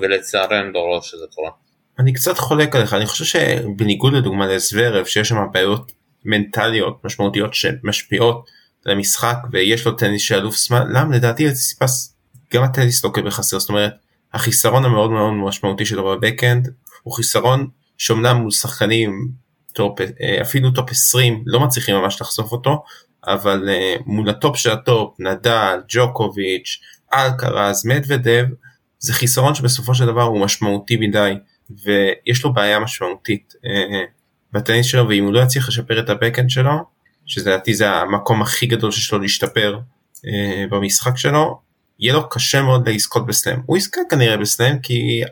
[0.00, 1.50] ולצערנו לא רואה שזה קורה.
[1.98, 5.92] אני קצת חולק עליך אני חושב שבניגוד לדוגמה לזוורב שיש שם בעיות
[6.24, 8.50] מנטליות משמעותיות שמשפיעות
[8.84, 12.16] על המשחק ויש לו טניס של אלוף זמן למה לדעתי לציפס
[12.54, 13.92] גם הטניס לוקה בחסר זאת אומרת
[14.34, 16.68] החיסרון המאוד מאוד משמעותי שלו בבקאנד
[17.02, 19.28] הוא חיסרון שאומנם מול שחקנים
[19.72, 22.84] טופ אה, אפילו טופ 20 לא מצליחים ממש לחשוף אותו
[23.26, 26.80] אבל אה, מול הטופ של הטופ נדל ג'וקוביץ'
[27.14, 28.44] אלקרז מדוודב
[28.98, 31.34] זה חיסרון שבסופו של דבר הוא משמעותי מדי
[31.84, 34.00] ויש לו בעיה משמעותית אה,
[34.52, 36.72] בטניס שלו ואם הוא לא יצליח לשפר את הבקאנד שלו
[37.26, 39.78] שזה לדעתי זה המקום הכי גדול שיש לו להשתפר
[40.26, 41.60] אה, במשחק שלו
[42.00, 43.60] יהיה לו קשה מאוד לזכות בסלאם.
[43.66, 45.22] הוא יזכה כנראה בסלאם כי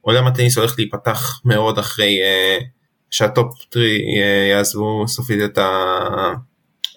[0.00, 2.58] עולם הטניס הולך להיפתח מאוד אחרי אה,
[3.10, 3.98] שה top three
[4.50, 5.68] יעזבו סופית את, ה,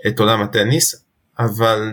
[0.08, 1.06] את עולם הטניס
[1.40, 1.92] אבל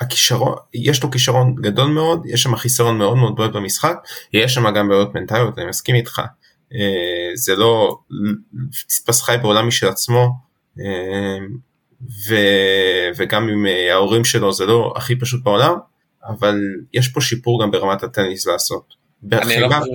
[0.00, 3.96] הכישרון יש לו כישרון גדול מאוד יש שם חיסרון מאוד מאוד בועט במשחק
[4.32, 6.22] יש שם גם בעיות מנטליות אני מסכים איתך
[6.74, 7.98] אה, זה לא
[8.86, 10.30] ציציפס חי בעולם משל עצמו
[10.80, 11.38] אה,
[12.28, 12.34] ו,
[13.16, 15.74] וגם עם אה, ההורים שלו זה לא הכי פשוט בעולם
[16.28, 16.60] אבל
[16.92, 18.94] יש פה שיפור גם ברמת הטניס לעשות.
[19.32, 19.90] אני לא, חושב,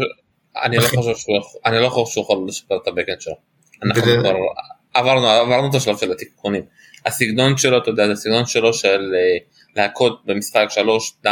[0.63, 3.33] אני, לא חושב שהוא, אני לא חושב שהוא יכול לשפר את הבקאנד שלו.
[3.83, 4.33] אנחנו כבר
[4.93, 6.63] עברנו, עברנו את השלב של התיקונים.
[7.05, 9.13] הסגנון שלו, אתה יודע, זה הסגנון שלו של
[9.75, 10.67] להכות במשחק
[11.23, 11.25] 3-4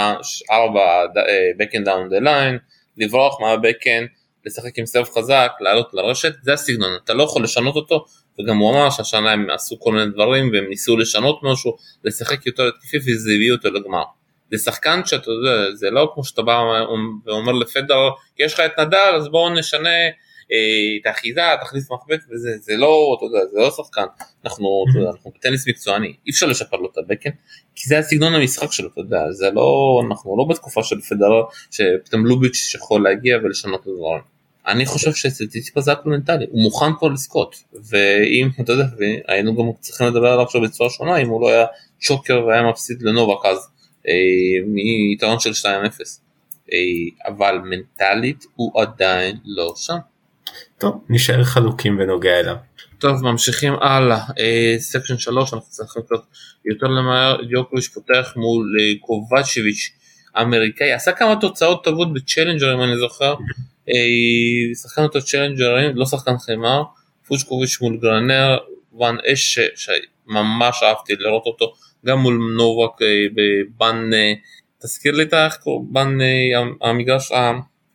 [1.59, 2.57] בקאנד down the line,
[2.97, 4.07] לברוח מהבקאנד,
[4.45, 8.05] לשחק עם serve חזק, לעלות לרשת, זה הסגנון, אתה לא יכול לשנות אותו,
[8.39, 12.67] וגם הוא אמר שהשנה הם עשו כל מיני דברים והם ניסו לשנות משהו, לשחק יותר
[12.67, 14.03] התקפי וזה הביא אותו לגמר.
[14.51, 16.61] זה שחקן שאתה יודע, זה לא כמו שאתה בא
[17.25, 18.09] ואומר לפדר,
[18.39, 20.09] יש לך את נדל אז בואו נשנה אה,
[20.45, 24.05] את האחיזה, תכניס מחבט וזה, זה לא, אתה יודע, זה לא שחקן,
[24.45, 27.29] אנחנו, אתה יודע, אנחנו בטניס מקצועני, אי אפשר לשפר לו את הבקן,
[27.75, 32.25] כי זה הסגנון המשחק שלו, אתה יודע, זה לא, אנחנו לא בתקופה של פדרר, שפתאום
[32.25, 34.33] לוביץ' יכול להגיע ולשנות את הדברים.
[34.67, 37.55] אני חושב שציציפה זה הכל מנטלי, הוא מוכן כבר לזכות,
[37.89, 38.85] ואם, אתה יודע,
[39.27, 41.65] היינו גם צריכים לדבר עליו עכשיו בצורה שונה, אם הוא לא היה
[41.99, 43.67] שוקר והיה מפסיד לנובק אז,
[44.07, 44.13] אה,
[44.67, 45.65] מיתרון של 2-0.
[46.73, 46.77] אה,
[47.27, 49.97] אבל מנטלית הוא עדיין לא שם.
[50.77, 52.55] טוב, נשאר חלוקים בנוגע אליו.
[53.03, 54.19] טוב ממשיכים הלאה.
[54.77, 56.19] section 3 אנחנו צריכים לקרוא
[56.65, 57.41] יותר למהר.
[57.47, 59.91] דיוקוביץ' פותח מול אה, קובצ'ביץ'
[60.41, 63.35] אמריקאי עשה כמה תוצאות טובות בצ'לנג'רים אני זוכר.
[63.89, 66.83] אה, שחקן אותו צ'לנג'רים לא שחקן חמר
[67.27, 68.57] פוצ'קוביץ' מול גרנר
[68.91, 71.73] וואן אש שממש אהבתי לראות אותו
[72.05, 74.09] גם מול נובק אה, בבן
[74.81, 75.93] תזכיר לי את איך קוראים?
[75.93, 76.17] בן
[76.81, 77.31] המגרש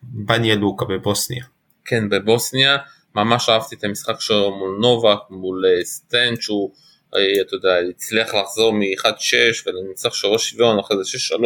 [0.03, 1.43] בניה לוקה בבוסניה.
[1.89, 2.77] כן בבוסניה
[3.15, 6.73] ממש אהבתי את המשחק שלו מול נובק, מול אה, סטנט שהוא,
[7.15, 11.39] אה, אתה יודע, הצליח לחזור מ-1-6 ולניצח שלוש שוויון, אחרי זה 6-3,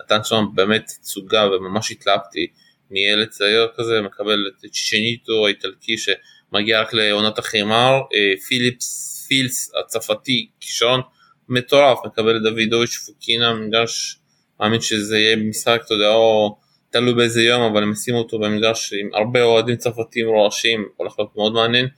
[0.00, 2.46] נתן שם באמת תצוגה וממש התלהבתי
[2.90, 10.48] מילד צעיר כזה, מקבל את צ'צ'ניטו האיטלקי שמגיע רק לעונת החימר, אה, פיליפס פילס הצרפתי,
[10.60, 11.00] קישון
[11.48, 14.18] מטורף, מקבל את דוידוביץ' פוקינה, מגרש,
[14.60, 16.56] מאמין שזה יהיה משחק, אתה יודע, או
[16.92, 21.36] תלוי באיזה יום אבל הם ישימו אותו במגרש עם הרבה אוהדים צרפתים רועשים הולך להיות
[21.36, 21.88] מאוד מעניין.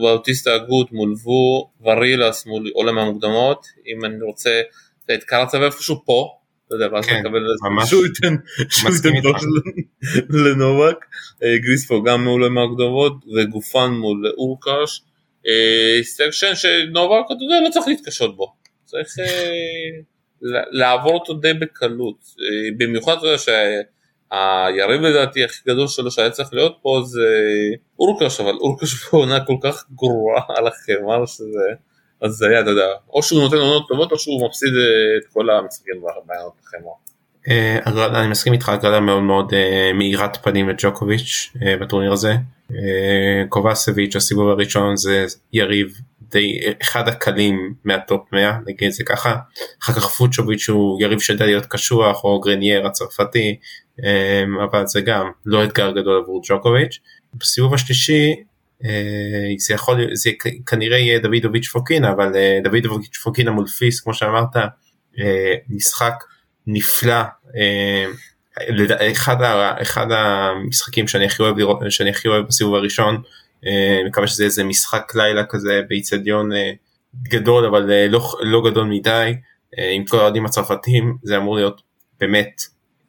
[0.00, 4.60] באוטיסטה הגות מול וו ורילס מול עולם המוקדמות אם אני רוצה
[5.14, 6.30] את קרצב איפשהו פה.
[6.66, 7.40] אתה יודע, ואז כן, נקבל.
[7.86, 8.34] שהוא ייתן
[8.70, 9.08] שהוא ייתן
[10.30, 10.96] לנובק,
[11.42, 15.02] אה, גריספו גם מול עולם המוקדמות וגופן מול אורקש,
[15.46, 18.52] אה, סקשן שנובק אתה יודע לא צריך להתקשות בו,
[18.84, 20.00] צריך אה,
[20.70, 23.38] לעבור אותו די בקלות, אה, במיוחד אתה יודע
[24.32, 27.28] שהיריב לדעתי הכי גדול שלו שהיה צריך להיות פה זה
[27.98, 31.68] אורקש, אבל אורקש בעונה כל כך גרועה על החמר שזה,
[32.20, 35.32] אז זה היה, אתה יודע, או שהוא נותן עונות טובות או שהוא מפסיד אה, את
[35.32, 36.92] כל המשחקים בעונות החמר.
[37.48, 42.34] אה, אני מסכים איתך הגרלה מאוד מאוד אה, מאירת פנים לג'וקוביץ' בטורניר הזה.
[43.48, 45.94] קובצ'ביץ' הסיבוב הראשון זה יריב
[46.30, 49.36] די אחד הקלים מהטופ 100 נגיד זה ככה.
[49.82, 53.56] אחר כך פוצ'וביץ' הוא יריב שיודע להיות קשוח או גרנייר הצרפתי
[54.64, 56.98] אבל זה גם לא אתגר גדול עבור ג'וקוביץ'.
[57.34, 58.34] בסיבוב השלישי
[58.84, 60.30] אה, זה יכול זה
[60.66, 64.56] כנראה יהיה דוידוביץ' פוקינה אבל אה, דוידוביץ' פוקינה מול פיס כמו שאמרת
[65.20, 66.14] אה, משחק
[66.66, 67.22] נפלא
[69.12, 69.36] אחד,
[69.82, 71.56] אחד המשחקים שאני הכי אוהב
[71.88, 73.22] שאני הכי אוהב בסיבוב הראשון
[74.06, 76.50] מקווה שזה איזה משחק לילה כזה באיצטדיון
[77.22, 79.34] גדול אבל לא, לא גדול מדי
[79.92, 81.82] עם כל האוהדים הצרפתים זה אמור להיות
[82.20, 82.62] באמת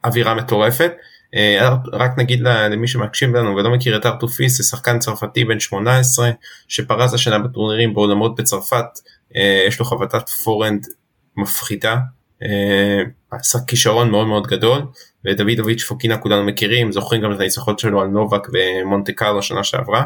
[0.06, 0.92] אווירה מטורפת.
[1.36, 6.30] אה, רק נגיד למי שמקשיב לנו ולא מכיר את ארטופיס זה שחקן צרפתי בן 18
[6.68, 8.86] שפרס השנה בטורנירים בעולמות בצרפת
[9.36, 10.86] אה, יש לו חבטת פורנד
[11.38, 11.98] מפחידה
[12.44, 14.82] אה, עשה כישרון מאוד מאוד גדול
[15.26, 20.06] ודוידוביץ' פוקינה כולנו מכירים זוכרים גם את הניצחון שלו על נובק ומונטה קרלו שנה שעברה.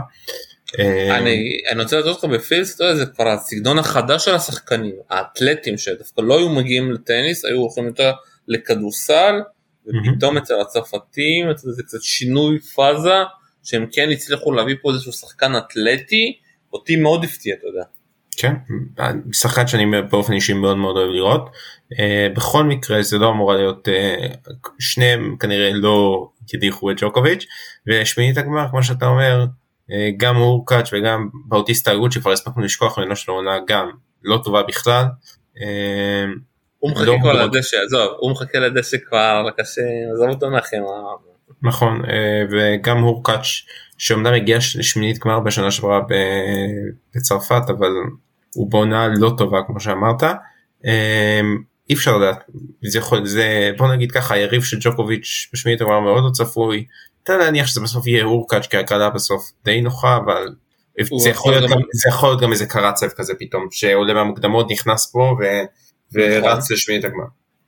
[1.10, 6.50] אני, רוצה לדעת אותך בפילס, זה כבר הסגנון החדש של השחקנים, האתלטים שדווקא לא היו
[6.50, 8.12] מגיעים לטניס, היו הולכים יותר
[8.48, 9.34] לכדורסל,
[9.88, 13.16] ופתאום אצל הצרפתים זה קצת שינוי פאזה,
[13.64, 16.40] שהם כן הצליחו להביא פה איזשהו שחקן אתלטי,
[16.74, 17.84] אותי מאוד הפתיע, אתה יודע.
[18.38, 18.54] כן,
[19.34, 21.50] שחקן שאני באופן אישי מאוד מאוד אוהב לראות.
[21.94, 21.98] Uh,
[22.36, 27.46] בכל מקרה זה לא אמורה להיות, uh, שניהם כנראה לא ידיחו את ג'וקוביץ'
[27.88, 33.16] ושמינית הגמר כמו שאתה אומר, uh, גם אורקאץ' וגם באוטיסטה הגות שכבר הספקנו לשכוח ממנו
[33.16, 33.90] של העונה גם
[34.24, 35.06] לא טובה בכלל.
[36.80, 37.46] הוא מחכה כבר.
[37.46, 39.82] לדשא, עזוב, הוא מחכה לדשא כבר, קשה,
[40.14, 40.80] עזוב אותו מהחמר.
[41.62, 42.08] נכון uh,
[42.52, 43.46] וגם אורקאץ'
[43.98, 46.00] שאומנם הגיע לשמינית גמר בשנה שעברה
[47.16, 47.92] בצרפת אבל
[48.56, 50.24] הוא בעונה לא טובה כמו שאמרת.
[50.84, 50.88] Um,
[51.90, 52.44] אי אפשר לדעת
[52.86, 56.86] זה יכול זה בוא נגיד ככה היריב של ג'וקוביץ' בשמינית הגמר מאוד לא צפוי.
[57.24, 60.48] אתה להניח שזה בסוף יהיה אורקאץ' כי ההקלה בסוף די נוחה אבל
[61.24, 65.12] זה יכול גם- גם, זה יכול להיות גם איזה קרצב כזה פתאום שעולה מהמוקדמות נכנס
[65.12, 65.36] פה
[66.14, 67.26] ורץ לשמינית הגמר.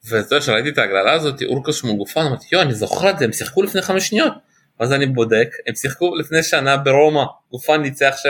[0.10, 3.26] ואתה יודע שראיתי את ההגללה הזאת אורקוש מול גופן אמרתי יואו אני זוכר את זה
[3.26, 4.34] הם שיחקו לפני חמש שניות.
[4.80, 8.26] ואז אני בודק הם שיחקו לפני שנה ברומא גופן ניצח 7-6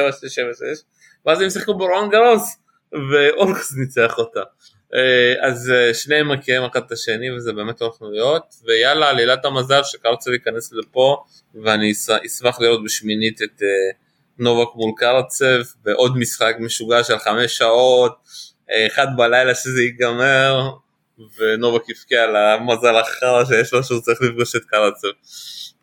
[1.25, 2.57] ואז הם שיחקו ברואן גרוס
[3.11, 4.39] ואורקוס ניצח אותה.
[4.95, 9.83] אה, אז אה, שניהם מכירים אחד את השני וזה באמת הולך להיות ויאללה עלילת המזל
[9.83, 11.23] שקרצב ייכנס לפה
[11.63, 11.91] ואני
[12.25, 13.67] אשמח לראות בשמינית את אה,
[14.39, 18.17] נובק מול קרצב בעוד משחק משוגע של חמש שעות
[18.87, 20.71] אחד בלילה שזה ייגמר
[21.37, 25.07] ונובק יבכה על המזל החרא שיש לו שהוא צריך לפגוש את קרצב.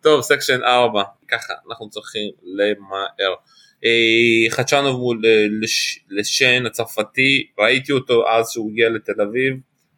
[0.00, 3.34] טוב section 4 ככה אנחנו צריכים למהר.
[3.84, 9.54] אה, חצ'נוב מול אה, לש- לסטיין הצרפתי ראיתי אותו אז שהוא הגיע לתל אביב.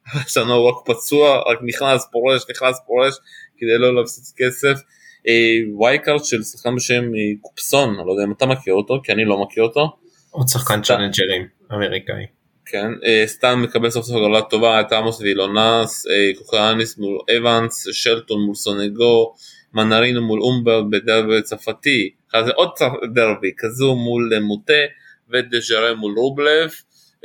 [0.49, 3.15] הוא רק פצוע רק נכנס פורש נכנס פורש
[3.59, 4.81] כדי לא להפסיד כסף.
[5.29, 7.05] אה, וייקארט של שחקן בשם
[7.41, 9.97] קופסון אני לא יודע אם אתה מכיר אותו כי אני לא מכיר אותו.
[10.31, 12.40] עוד שחקן צ'אלנג'רים אמריקאי.
[12.67, 17.87] כן, אה, סתם מקבל סוף סוף הגרלה טובה, את עמוס וילונס, אה, קוקרניס מול אבנס,
[17.93, 19.35] שלטון מול סונגו,
[19.75, 22.11] מנרינו מול אומברט בדרבי צרפתי,
[22.45, 22.71] זה עוד
[23.15, 24.83] דרבי, כזו מול אה, מוטה,
[25.31, 26.71] ואת דז'רה מול רובלב.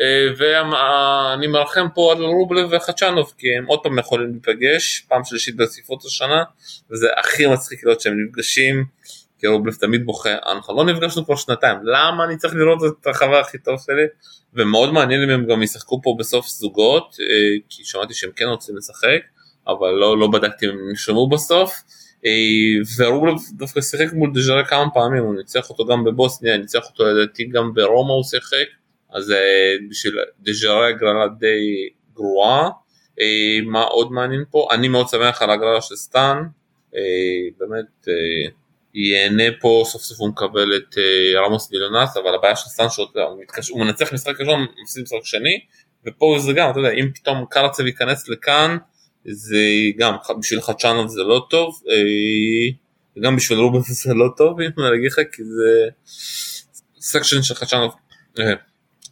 [0.02, 5.56] אה, ואני מרחם פה על רובלב וחדשנוב כי הם עוד פעם יכולים להיפגש פעם שלישית
[5.56, 6.43] ברציפות השנה
[6.91, 8.86] וזה הכי מצחיק לראות שהם נפגשים
[9.39, 13.36] כי רובלב תמיד בוכה אנחנו לא נפגשנו כבר שנתיים למה אני צריך לראות את החבר
[13.36, 14.06] הכי טוב שלי
[14.54, 18.78] ומאוד מעניין אם הם גם ישחקו פה בסוף זוגות אה, כי שמעתי שהם כן רוצים
[18.78, 19.19] לשחק
[19.67, 21.74] אבל לא, לא בדקתי אם הם נשמעו בסוף
[22.26, 27.04] אה, ורובלב דווקא שיחק מול דז'רה כמה פעמים הוא ניצח אותו גם בבוסניה ניצח אותו
[27.06, 28.67] לדעתי גם ברומא הוא שיחק
[29.13, 32.69] אז אה, בשביל דז'רה הגרלה די גרועה.
[33.65, 34.67] מה עוד מעניין פה?
[34.71, 36.38] אני מאוד שמח על הגרלה של סטאן,
[37.58, 38.08] באמת
[38.95, 40.95] ייהנה פה סוף סוף הוא מקבל את
[41.45, 42.69] רמוס ויניולאס אבל הבעיה של
[43.41, 43.69] מתקש...
[43.69, 45.60] הוא מנצח משחק ראשון מפסיד משחק שני
[46.08, 48.77] ופה זה גם אתה יודע אם פתאום קרצב ייכנס לכאן
[49.25, 49.62] זה
[49.97, 51.81] גם בשביל חצ'נוב זה לא טוב
[53.17, 55.89] וגם בשביל רובלב זה לא טוב אם אני אגיד לך כי זה
[56.99, 57.95] section של חצ'נוב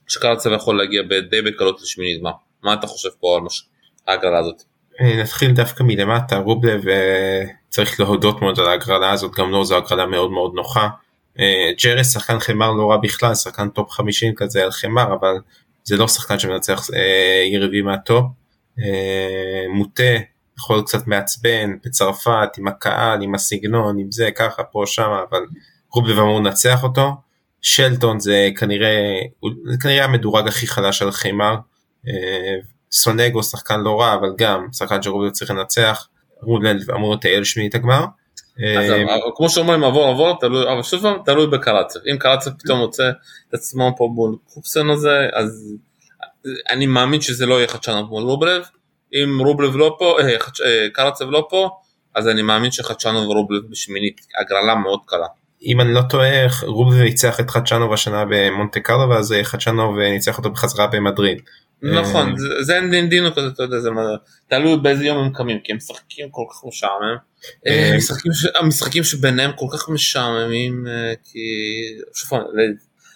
[0.07, 2.31] שקרצב יכול להגיע די בקלות לשמינית גמר.
[2.63, 3.43] מה אתה חושב פה על
[4.07, 4.63] ההגרלה הזאת?
[5.01, 9.77] אה, נתחיל דווקא מלמטה רובלב אה, צריך להודות מאוד על ההגרלה הזאת גם לו זו
[9.77, 10.89] הגרלה מאוד מאוד נוחה.
[11.39, 15.35] אה, ג'רה שחקן חמר לא רע בכלל שחקן טופ 50 כזה על חמר אבל
[15.83, 16.87] זה לא שחקן שמנצח
[17.51, 18.25] יריבים מהטופ.
[19.69, 20.03] מוטה
[20.57, 25.45] יכול קצת מעצבן בצרפת עם הקהל עם הסגנון עם זה ככה פה שם אבל
[25.91, 27.11] רובלב אמור לנצח אותו.
[27.61, 29.19] שלטון זה כנראה,
[29.79, 31.55] כנראה המדורג הכי חלש על חיימר.
[32.93, 36.07] אה, סונגו שחקן לא רע אבל גם שחקן שרובלו צריך לנצח.
[36.41, 38.05] רודלנד אמור לטייל שמינית הגמר.
[38.63, 43.09] אה, כמו שאומרים עבור עבור תלוי אבל שוב פעם תלוי בקרצב אם קרצב פתאום מוצא
[43.49, 45.75] את עצמו פה מול קופסון הזה אז
[46.69, 48.63] אני מאמין שזה לא יהיה חדשנות מול רובלב
[49.13, 51.69] אם רובלב לא פה אה, קרצב לא פה
[52.15, 55.27] אז אני מאמין שחדשנו ורובלב בשמינית הגרלה מאוד קלה.
[55.65, 56.29] אם אני לא טועה
[56.63, 61.41] רובל ניצח את חדשנוב השנה במונטה קרלו ואז חדשנוב ניצח אותו בחזרה במדריד.
[61.83, 63.89] נכון אה, זה אין דינו כזה אתה יודע זה
[64.47, 67.15] תלוי באיזה יום הם קמים כי הם משחקים כל כך משעמם.
[67.67, 70.85] אה, אה, המשחקים שביניהם כל כך משעממים
[71.23, 71.39] כי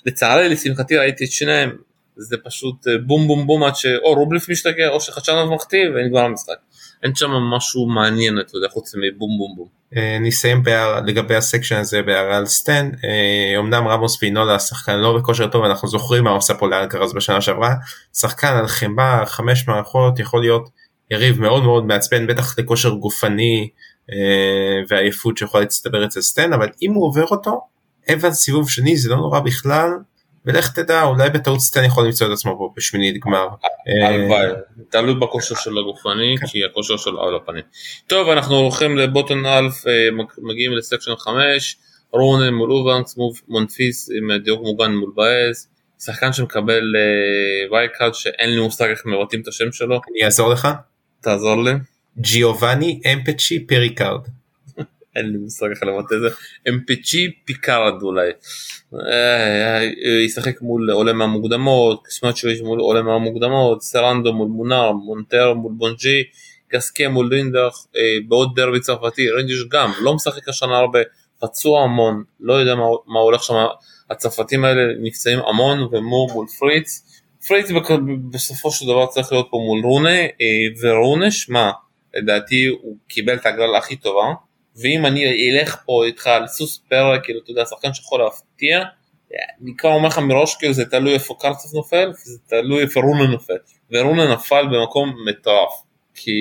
[0.06, 1.78] לצערי לשמחתי ראיתי את שניהם
[2.16, 6.56] זה פשוט בום בום בום עד שאו רובליף משתגע או שחדשנוב מחטיא ונגמר המשחק.
[7.04, 9.68] אין שם משהו מעניין אתה יודע חוץ מבום בום בום.
[9.98, 10.64] אה, נסיים
[11.06, 12.90] לגבי הסקשן הזה בהערה על סטן.
[13.04, 17.42] אה, אמנם רמוס וינולה שחקן לא בכושר טוב אנחנו זוכרים מה עושה פה לאלקרז בשנה
[17.42, 17.74] שעברה.
[18.14, 20.70] שחקן על חמאה חמש מערכות יכול להיות
[21.12, 23.70] יריב מאוד מאוד מעצבן בטח לכושר גופני
[24.12, 27.62] אה, ועייפות שיכולה להצטבר אצל סטן אבל אם הוא עובר אותו
[28.14, 29.90] אבן סיבוב שני זה לא נורא בכלל
[30.48, 33.48] ולך תדע אולי בטעות סטן יכול למצוא את עצמו פה בשמינית גמר.
[34.08, 34.46] הלוואי,
[34.90, 36.48] תלוי בכושר שלו הגופני כן.
[36.48, 37.64] כי הכושר שלו על הפנים.
[38.08, 41.78] טוב אנחנו הולכים ל bottom half אה, מגיעים ל section 5
[42.12, 45.68] רונן מול אובנקס מונפיס עם דירוג מוגן מול באז'
[46.00, 46.84] שחקן שמקבל
[47.72, 50.02] wildcard אה, שאין לי מושג איך מבטאים את השם שלו.
[50.12, 50.68] אני אעזור לך?
[51.22, 51.72] תעזור לי.
[52.20, 54.22] ג'יובני אמפצ'י פריקארד.
[55.18, 56.30] אין לי מושג איך לבטא את זה,
[56.70, 58.30] אמפצ'י פיקארד אולי.
[58.94, 65.74] אה, אה, ישחק מול עולה מהמוקדמות, קסמצ'וביץ' מול עולה מהמוקדמות, סרנדו מול מונר, מונטר מול
[65.78, 66.24] בונג'י,
[66.74, 71.00] גסקה מול לינדח, אה, בעוד דרבי צרפתי, רנג'ש גם, לא משחק השנה הרבה,
[71.40, 72.76] פצוע המון, לא יודע
[73.08, 73.54] מה, הולך שם,
[74.10, 77.04] הצרפתים האלה נפצעים המון, ומור מול פריץ.
[77.48, 77.72] פריץ
[78.32, 80.20] בסופו של דבר צריך להיות פה מול רונה,
[80.82, 81.72] ורונה, שמע,
[82.16, 84.34] לדעתי הוא קיבל את הגרלה הכי טובה.
[84.82, 88.84] ואם אני אלך פה איתך על סוס פרק, כאילו אתה יודע, שחקן שיכול להפתיע,
[89.62, 93.28] אני כבר אומר לך מראש כאילו זה תלוי איפה קרצף נופל, זה תלוי איפה רונה
[93.28, 93.58] נופל,
[93.92, 95.72] ורונה נפל במקום מטורף,
[96.14, 96.32] כי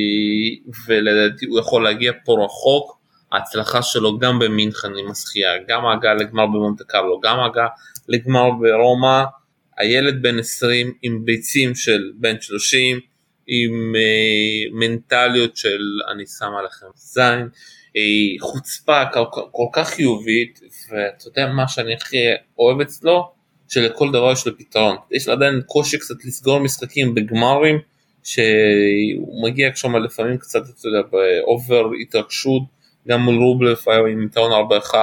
[0.86, 2.98] ולדעתי הוא יכול להגיע פה רחוק,
[3.32, 7.68] ההצלחה שלו גם במינכן עם השחייה, גם ההגעה לגמר במונטה קרלו, גם ההגעה
[8.08, 9.22] לגמר ברומא,
[9.78, 13.00] הילד בן 20 עם ביצים של בן 30,
[13.46, 17.48] עם אה, מנטליות של אני שם עליכם זין,
[18.40, 22.16] חוצפה כל, כל כך חיובית ואתה יודע מה שאני הכי
[22.58, 23.30] אוהב אצלו?
[23.68, 24.96] שלכל דבר יש לו פתרון.
[25.10, 27.78] יש לו עדיין קושי קצת לסגור משחקים בגמרים
[28.22, 32.62] שהוא מגיע שם לפעמים קצת אתה יודע באובר התרגשות
[33.08, 34.94] גם מול רובלף היה עם יתרון 4-1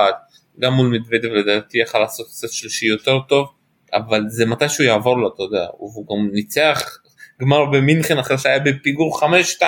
[0.59, 3.47] גם מול מדוודב לדעתי יכל לעשות קצת שלישי יותר טוב
[3.93, 5.67] אבל זה מתי שהוא יעבור לו אתה יודע.
[5.71, 6.97] הוא גם ניצח
[7.41, 9.19] גמר במינכן אחרי שהיה בפיגור
[9.59, 9.63] 5-2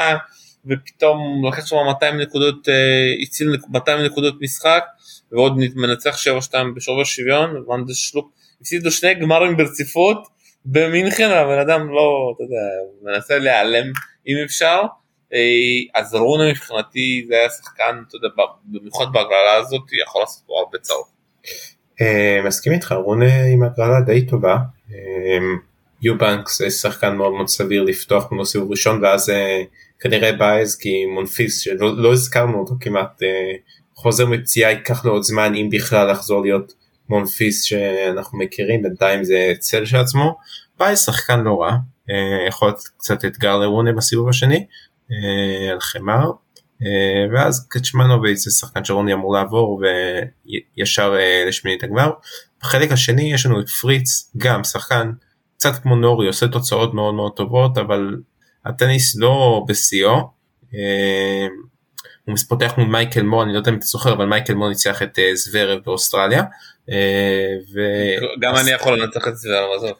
[0.67, 4.83] ופתאום לקח שם 200 נקודות, אה, הציל 200 נקודות משחק
[5.31, 6.17] ועוד מנצח
[6.49, 8.15] 7-2 בשובר שוויון, ואנדס
[8.61, 10.27] הפסידו שני גמרים ברציפות
[10.65, 12.55] במינכן, הבן אדם לא, אתה יודע,
[13.01, 13.91] מנסה להיעלם
[14.27, 14.81] אם אפשר,
[15.33, 18.27] אה, אז רונה מבחינתי זה היה שחקן, אתה יודע,
[18.65, 21.15] במיוחד בהגרלה הזאת, יכול לעשות פה הרבה צרות.
[22.45, 24.57] מסכים איתך רונה עם הגרלה די טובה.
[26.01, 29.31] יובנקס זה שחקן מאוד מאוד סביר לפתוח כמו סיבוב ראשון ואז
[30.05, 33.21] כנראה בייז כי מונפיס שלא לא הזכרנו אותו כמעט
[33.95, 36.73] חוזר מפציעה ייקח לו עוד זמן אם בכלל לחזור להיות
[37.09, 40.37] מונפיס שאנחנו מכירים בינתיים זה צל של עצמו.
[40.79, 41.77] בייז שחקן לא רע
[42.47, 44.65] יכול להיות קצת אתגר לרונה בסיבוב השני
[45.71, 46.31] על חמר
[46.83, 49.81] אה, ואז קצ'מנוביץ' זה שחקן שרוני אמור לעבור
[50.77, 52.11] וישר אה, לשמינית הגמר.
[52.61, 55.11] בחלק השני יש לנו את פריץ גם שחקן
[55.57, 58.15] קצת כמו נורי עושה תוצאות מאוד מאוד טובות אבל
[58.65, 60.29] הטניס לא בשיאו.
[60.75, 61.47] אה,
[62.25, 65.01] הוא פותח מול מייקל מו אני לא יודע אם אתה זוכר אבל מייקל מו ניצח
[65.01, 66.43] את זוורב באוסטרליה.
[67.73, 67.79] ו...
[68.41, 69.91] גם אני יכול לנצח את זוורב עזוב.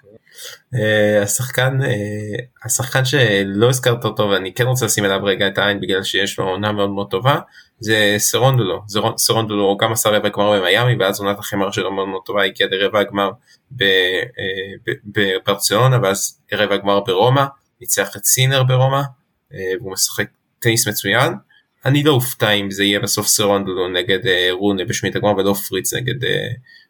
[0.76, 5.80] אה, השחקן אה, השחקן שלא הזכרת אותו ואני כן רוצה לשים אליו רגע את העין
[5.80, 7.40] בגלל שיש לו עונה מאוד מאוד טובה
[7.80, 8.82] זה סרונדולו
[9.18, 13.00] סרונדולו גם עשה רבע גמר במיאמי ואז עונת החמר שלו מאוד מאוד טובה הגיע לרבע
[13.00, 13.30] הגמר
[13.82, 14.22] אה,
[15.06, 17.46] בברצלונה ואז רבע הגמר ברומא
[17.82, 19.02] ניצח את סינר ברומא
[19.52, 20.28] והוא משחק
[20.60, 21.34] טניס מצוין.
[21.86, 24.20] אני לא אופתע אם זה יהיה בסוף סרונדולו נגד
[24.52, 26.28] רונה בשמינית הגמר ולא פריץ נגד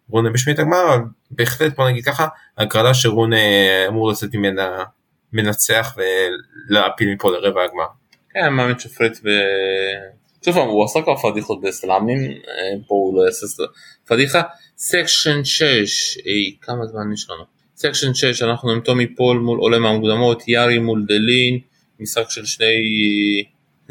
[0.09, 0.97] רונה בשמינית הגמר,
[1.31, 2.27] בהחלט בוא נגיד ככה,
[2.57, 3.37] הגרלה שרונה
[3.87, 4.83] אמור לצאת ממנה
[5.33, 5.97] מנצח
[6.69, 7.85] ולהעפיל מפה לרבע הגמר.
[8.33, 9.29] כן, אני מאמין שפריץ ב...
[10.45, 13.63] שוב הוא עשה כבר פדיחות בסלאמים, אה, פה הוא לא יעשה
[14.07, 14.41] פדיחה.
[14.77, 17.54] section 6, אי, כמה זמן יש לנו?
[17.77, 21.59] section 6, אנחנו עם טומי פול מול עולה מהמוקדמות, יארי מול דלין,
[21.99, 22.65] משחק של שני,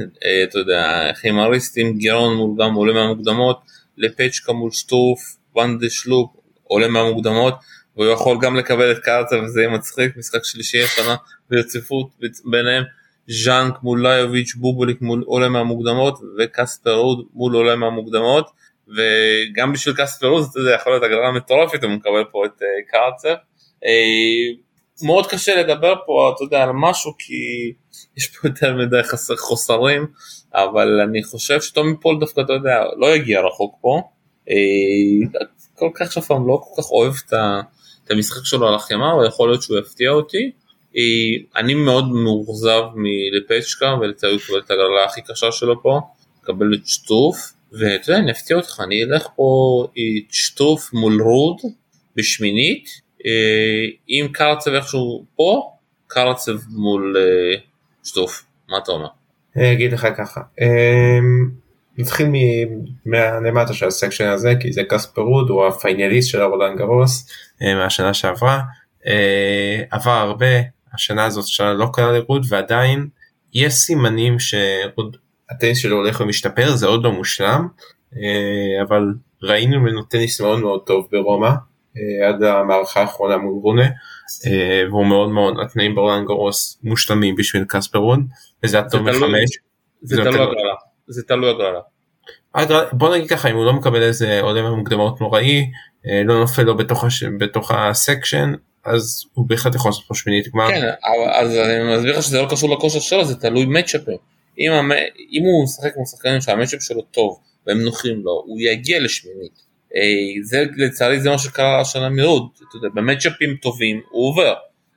[0.01, 3.61] אה, אתה יודע, חימריסטים, גרון מול גם עולה מהמוקדמות,
[3.97, 6.31] לפצ'קה מול שטוף, וואן דה שלופ
[6.63, 7.55] עולה מהמוקדמות
[7.97, 11.17] והוא יכול גם לקבל את קארצה וזה יהיה מצחיק משחק שלישי השנה
[11.51, 12.09] ברציפות
[12.45, 12.85] ביניהם
[13.29, 18.51] ז'אנק מול ליוביץ' בובוליק מול עולה מהמוקדמות וקספר רוד מול עולה מהמוקדמות
[18.89, 23.33] וגם בשביל קספר רוד זה יכול להיות הגרלה מטורפת אם הוא מקבל פה את קארצה.
[23.33, 23.54] אה,
[25.03, 27.35] מאוד קשה לדבר פה אתה יודע על משהו כי
[28.17, 30.07] יש פה יותר מדי חסר חוסרים
[30.55, 34.03] אבל אני חושב שטומי פול דווקא אתה יודע לא יגיע רחוק פה
[34.51, 35.41] אה,
[35.75, 37.15] כל כך שאף פעם לא כל כך אוהב
[38.05, 40.51] את המשחק שלו על החמאה, אבל יכול להיות שהוא יפתיע אותי.
[40.97, 46.01] אה, אני מאוד מאוכזב מלפצ'קה ולצערי הוא קיבל את הגרלה הכי קשה שלו פה,
[46.43, 47.37] קבל את שטוף,
[47.73, 49.45] ואתה יודע אני אפתיע אותך, אני אלך פה
[49.93, 51.57] את שטוף מול רוד
[52.17, 52.89] בשמינית,
[54.09, 55.71] אם אה, קרצב איכשהו פה,
[56.07, 57.17] קרצב מול
[58.05, 59.09] שטוף, מה אתה אומר?
[59.57, 60.41] אני אגיד לך ככה,
[61.99, 62.27] נתחיל
[63.07, 67.31] מלמטה של ה section הזה כי זה קספרוד הוא ה finalist של הרולנד גרוס
[67.63, 68.61] אה, מהשנה שעברה.
[69.07, 70.47] אה, עבר הרבה
[70.95, 73.09] השנה הזאת שנה לא קלה לרוד ועדיין
[73.55, 75.17] יש סימנים שרוד
[75.51, 77.69] הטניס שלו הולך ומשתפר זה עוד לא מושלם.
[78.17, 81.51] אה, אבל ראינו ממנו טניס מאוד מאוד טוב ברומא
[82.29, 83.89] עד המערכה האחרונה מול רונה
[84.89, 88.21] והוא מאוד מאוד התנאים ברולנד גרוס מושלמים בשביל קספרוד
[88.63, 89.51] וזה הטוב מחמש.
[90.03, 90.75] זה תלוי הגרלה.
[91.07, 91.81] זה תלוי הגרלה.
[92.93, 95.71] בוא נגיד ככה אם הוא לא מקבל איזה עולה מהמוקדמות נוראי
[96.07, 97.23] אה, לא נופל לו בתוך, הש...
[97.23, 100.69] בתוך ה section אז הוא בהחלט יכול לעשות פה שמינית גמר.
[100.69, 100.91] כן
[101.33, 104.19] אז אני מסביר לך שזה לא קשור לכושר שלו זה תלוי מצ'אפים.
[104.59, 104.93] אם, המ...
[105.33, 109.64] אם הוא משחק כמו שחקנים שהמצ'אפ שלו טוב והם נוחים לו הוא יגיע לשמינית.
[109.97, 112.49] אה, זה לצערי זה מה שקרה השנה מאוד
[112.95, 114.55] במצ'אפים טובים הוא עובר.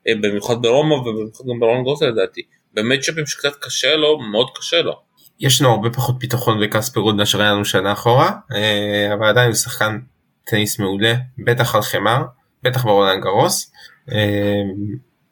[0.08, 2.42] אה, במיוחד ברומא ובמיוחד גם ברון גוסה לדעתי.
[2.74, 4.94] במצ'אפים שקצת קשה לו מאוד קשה לו.
[5.40, 9.48] יש לנו הרבה פחות ביטחון בקספר רוד מאשר היה לנו שנה אחורה אה, אבל עדיין
[9.48, 10.00] הוא שחקן
[10.46, 11.14] טניס מעולה
[11.46, 12.24] בטח על חמר
[12.64, 13.72] בטח ברולנד גרוס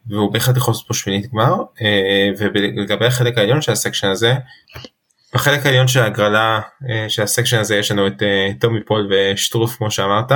[0.09, 1.55] והוא בהחלט יכול לעשות פה שמינית גמר
[2.37, 4.33] ולגבי החלק העליון של ה section הזה
[5.35, 6.61] בחלק העליון של ההגרלה
[7.07, 8.23] של ה section הזה יש לנו את
[8.59, 10.31] טומי פול ושטרוף כמו שאמרת.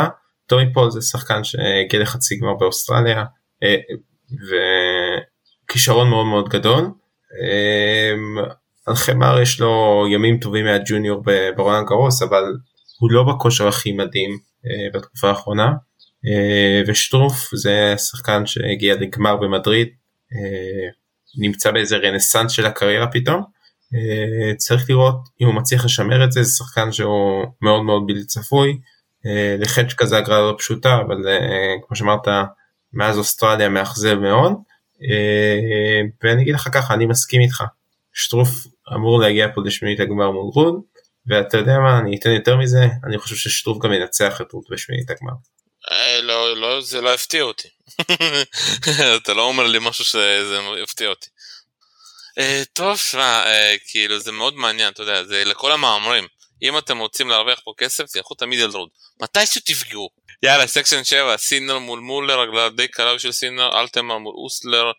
[0.48, 3.24] טומי פול זה שחקן שהגיע לחצי גמר באוסטרליה
[5.70, 6.86] וכישרון מאוד מאוד גדול.
[8.86, 11.24] על חמר יש לו ימים טובים מה junior
[11.56, 12.44] ברולנד גרוס אבל
[13.00, 14.38] הוא לא בכושר הכי מדהים
[14.94, 15.72] בתקופה האחרונה.
[16.88, 19.88] ושטרוף זה שחקן שהגיע לגמר במדריד
[21.38, 23.59] נמצא באיזה רנסאנס של הקריירה פתאום
[24.58, 28.78] צריך לראות אם הוא מצליח לשמר את זה זה שחקן שהוא מאוד מאוד בלתי צפוי
[29.24, 29.28] uh,
[29.60, 32.28] לחדש כזה הגרלה לא פשוטה אבל uh, כמו שאמרת
[32.94, 34.54] מאז אוסטרליה מאכזב מאוד
[36.24, 37.64] ואני אגיד לך ככה אני מסכים איתך
[38.14, 38.50] שטרוף
[38.96, 40.82] אמור להגיע פה לשמינית הגמר מול רוד
[41.28, 45.10] ואתה יודע מה אני אתן יותר מזה אני חושב ששטרוף גם ינצח את רוד בשמינית
[45.10, 45.34] הגמר.
[45.92, 47.68] אה, לא, לא, זה לא יפתיע אותי.
[49.18, 51.30] אתה לא אומר לי משהו שזה יפתיע אותי.
[52.40, 56.28] אה, טוב, שמע, אה, כאילו זה מאוד מעניין, אתה יודע, זה לכל המהמרים.
[56.62, 58.90] אם אתם רוצים להרוויח פה כסף, תלכו תמיד על רוד.
[59.22, 60.10] מתישהו תפגעו.
[60.44, 64.92] יאללה, section 7, סינר מול מולר, הגרלה די קלה של סינר, אלטמה מול אוסלר,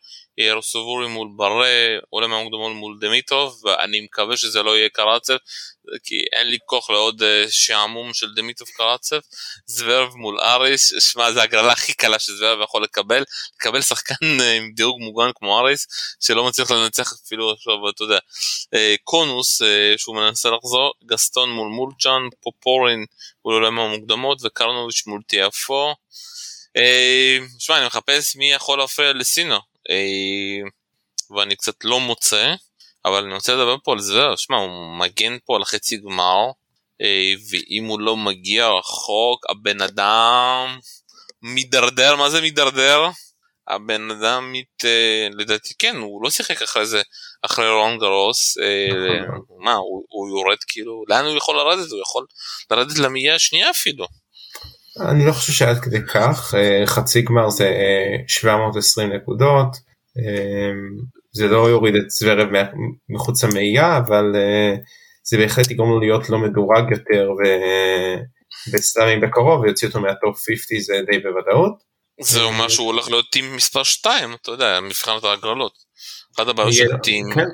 [0.53, 1.68] רוסובורי מול ברה,
[2.11, 5.36] עולה מהמוקדמון מול דמיטוב, ואני מקווה שזה לא יהיה קרצב,
[6.05, 9.18] כי אין לי כוח לעוד אה, שעמום של דמיטוב קרצב.
[9.66, 13.24] זוורב מול אריס, שמע זה הגרלה הכי קלה שזוורב יכול לקבל,
[13.57, 15.86] לקבל שחקן אה, עם דירוג מוגן כמו אריס,
[16.20, 18.18] שלא מצליח לנצח אפילו עכשיו, אתה יודע,
[18.74, 19.62] אה, קונוס
[19.97, 23.05] שהוא מנסה לחזור, גסטון מול מולצ'אן, פופורין
[23.45, 25.95] מול עולם המוקדמות וקרנוביץ' מול תיאפו.
[27.59, 29.59] שמע אני מחפש מי יכול להפריע לסינו
[31.30, 32.55] ואני קצת לא מוצא.
[33.05, 36.51] אבל אני רוצה לדבר פה על זוור, שמע, הוא מגן פה על חצי גמר,
[37.03, 40.78] אה, ואם הוא לא מגיע רחוק, הבן אדם
[41.42, 43.09] מידרדר, מה זה מידרדר?
[43.68, 44.84] הבן אדם מת...
[44.84, 47.03] אה, לדעתי כן, הוא לא שיחק אחרי זה,
[47.42, 49.18] אחרי רון גרוס, אה,
[49.64, 51.90] מה, הוא, הוא יורד כאילו, לאן הוא יכול לרדת?
[51.90, 52.26] הוא יכול
[52.70, 54.07] לרדת למאייה השנייה אפילו.
[55.01, 56.55] אני לא חושב שעד כדי כך,
[56.86, 57.70] חצי גמר זה
[58.28, 59.76] 720 נקודות.
[61.32, 62.48] זה לא יוריד את זוורב
[63.08, 64.78] מחוץ למאייה אבל uh,
[65.24, 67.28] זה בהחלט יגרום לו להיות לא מדורג יותר
[68.72, 71.90] וסלאמים בקרוב ויוציא אותו מהטופ 50 זה די בוודאות.
[72.20, 75.72] זה אומר שהוא הולך להיות טים מספר 2 אתה יודע מבחינת ההגרלות.
[76.36, 77.46] אחת הבעיות של טים כן.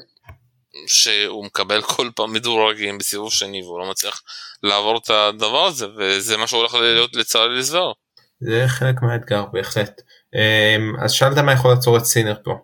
[0.87, 4.23] שהוא מקבל כל פעם מדורגים בסיבוב שני והוא לא מצליח
[4.63, 7.95] לעבור את הדבר הזה וזה מה שהולך להיות לצערי לזוור.
[8.41, 10.01] זה חלק מהאתגר בהחלט.
[10.35, 12.55] אמ, אז שאלת מה יכול לעצור את סינר פה.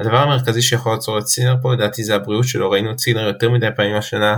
[0.00, 3.50] הדבר המרכזי שיכול לעצור את סינר פה לדעתי זה הבריאות שלו ראינו את סינר יותר
[3.50, 4.36] מדי פעמים השנה.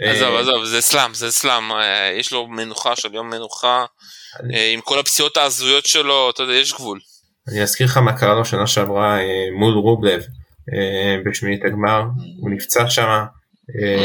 [0.00, 3.84] עזוב אה, עזוב זה סלאם זה סלאם אה, יש לו מנוחה של יום מנוחה
[4.54, 7.00] אה, עם כל הפציעות ההזויות שלו אתה יודע יש גבול.
[7.48, 9.18] אני אזכיר לך מה קרה לו שנה שעברה
[9.58, 10.22] מול רובלב
[11.26, 12.02] בשמינית הגמר
[12.40, 13.24] הוא נפצע שם.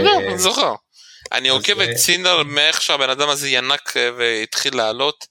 [0.04, 0.74] לא, אני זוכר.
[1.32, 5.26] אני עוקב את סינר מאיך שהבן אדם הזה ינק והתחיל לעלות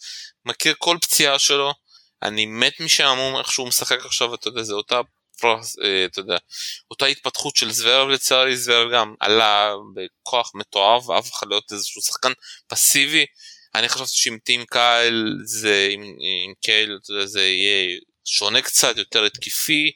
[0.46, 1.72] מכיר כל פציעה שלו
[2.22, 5.00] אני מת משעמום איך שהוא משחק עכשיו אתה יודע זה אותה
[6.06, 6.36] אתה יודע,
[6.90, 12.32] אותה התפתחות של זוורב לצערי, זוורב גם עלה בכוח מתועב ואף אחד להיות איזשהו שחקן
[12.68, 13.26] פסיבי.
[13.74, 18.96] אני חשבתי שעם טים קייל זה, עם, עם קייל, אתה יודע, זה יהיה שונה קצת,
[18.96, 19.90] יותר התקפי.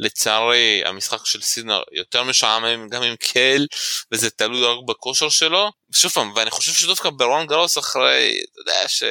[0.00, 3.66] לצערי המשחק של סינר יותר משעמם גם עם קייהיל
[4.12, 5.70] וזה תלוי רק בכושר שלו.
[5.92, 9.02] שוב פעם, ואני חושב שדווקא ברולנד גרוס אחרי, אתה יודע, ש...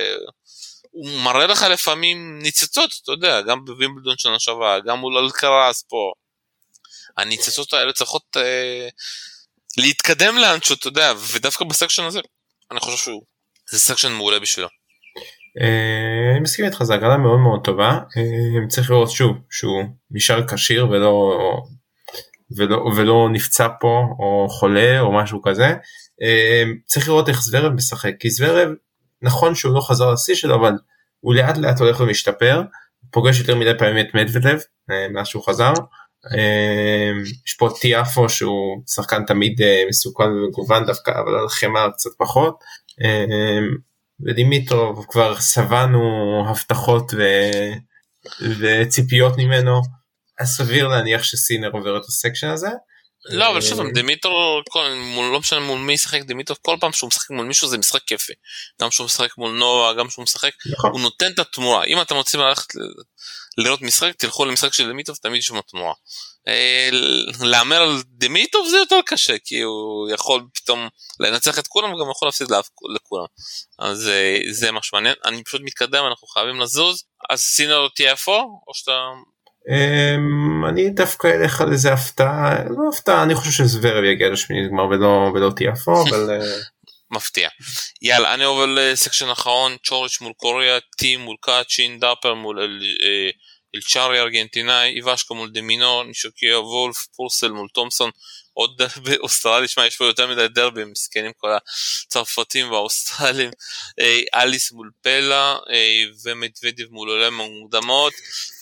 [0.92, 6.12] הוא מראה לך לפעמים ניצוצות, אתה יודע, גם בווימבלדון שנה שעברה, גם מול אלקרס פה.
[7.18, 8.90] הניצוצות האלה צריכות אה,
[9.78, 12.20] להתקדם לאנשהו, אתה יודע, ודווקא ב section הזה,
[12.72, 13.24] אני חושב שהוא,
[13.72, 14.68] זה section מעולה בשבילו.
[15.62, 20.48] אה, אני מסכים איתך, זו הגרלה מאוד מאוד טובה, אה, צריך לראות שוב שהוא נשאר
[20.48, 21.34] כשיר ולא,
[22.58, 25.68] ולא, ולא נפצע פה או חולה או משהו כזה.
[26.24, 28.70] אה, צריך לראות איך זוורב משחק, כי זוורב
[29.22, 30.74] נכון שהוא לא חזר לשיא שלו אבל
[31.20, 32.62] הוא לאט לאט הולך ומשתפר,
[33.12, 34.60] פוגש יותר מדי פעמים את מדוודב
[34.92, 35.74] אה, מאז שהוא חזר.
[36.34, 37.12] אה,
[37.46, 42.60] יש פה טיאפו שהוא שחקן תמיד אה, מסוכן ומגוון דווקא אבל על חמר קצת פחות.
[44.26, 46.00] ודימיטרוב כבר שבענו
[46.50, 47.24] הבטחות ו...
[48.60, 49.82] וציפיות ממנו
[50.40, 52.70] אז סביר להניח שסינר עובר את הסקשן הזה.
[53.26, 54.62] לא אבל שוב פעם דמיטרו
[55.34, 58.34] לא משנה מול מי ישחק דמיטרו כל פעם שהוא משחק מול מישהו זה משחק כיפי.
[58.82, 60.92] גם שהוא משחק מול נועה גם שהוא משחק נכון.
[60.92, 61.86] הוא נותן את התמורה.
[61.86, 62.74] אם אתם רוצים ללכת
[63.58, 65.94] לראות משחק תלכו למשחק של דמיטוב תמיד יש שם תמורה.
[66.48, 66.90] אה,
[67.42, 70.90] להמר על דמיטוב זה יותר קשה כי הוא יכול פתאום
[71.20, 72.48] לנצח את כולם וגם יכול להפסיד
[72.96, 73.26] לכולם.
[73.80, 77.04] אז אה, זה מה שמעניין אני פשוט מתקדם אנחנו חייבים לזוז.
[77.30, 78.92] אז סינר תהיה איפה או שאתה
[80.70, 85.32] אני דווקא אלך על איזה הפתעה לא הפתעה אני חושב שזוורב יגיע לשמינית גמר ולא
[85.34, 86.46] ולא תיאפו אבל אה,
[87.12, 87.50] מפתיע.
[88.02, 92.60] יאללה אני עובר לסקשן אחרון צ'וריץ' מול קוריאה טים מול קאצ'ין דאפר מול
[93.76, 98.12] אה, אלצ'ארי ארגנטינאי איוושקה מול דמינו נישוקיה וולף פורסל מול תומסון
[98.60, 103.52] עוד דרבי אוסטרלי, שמע יש פה יותר מדי דרבי, מסכנים כל הצרפתים והאוסטרלים,
[104.00, 108.14] אה, אליס מול פלה אה, ומדוודב מול עולה מהמוקדמות,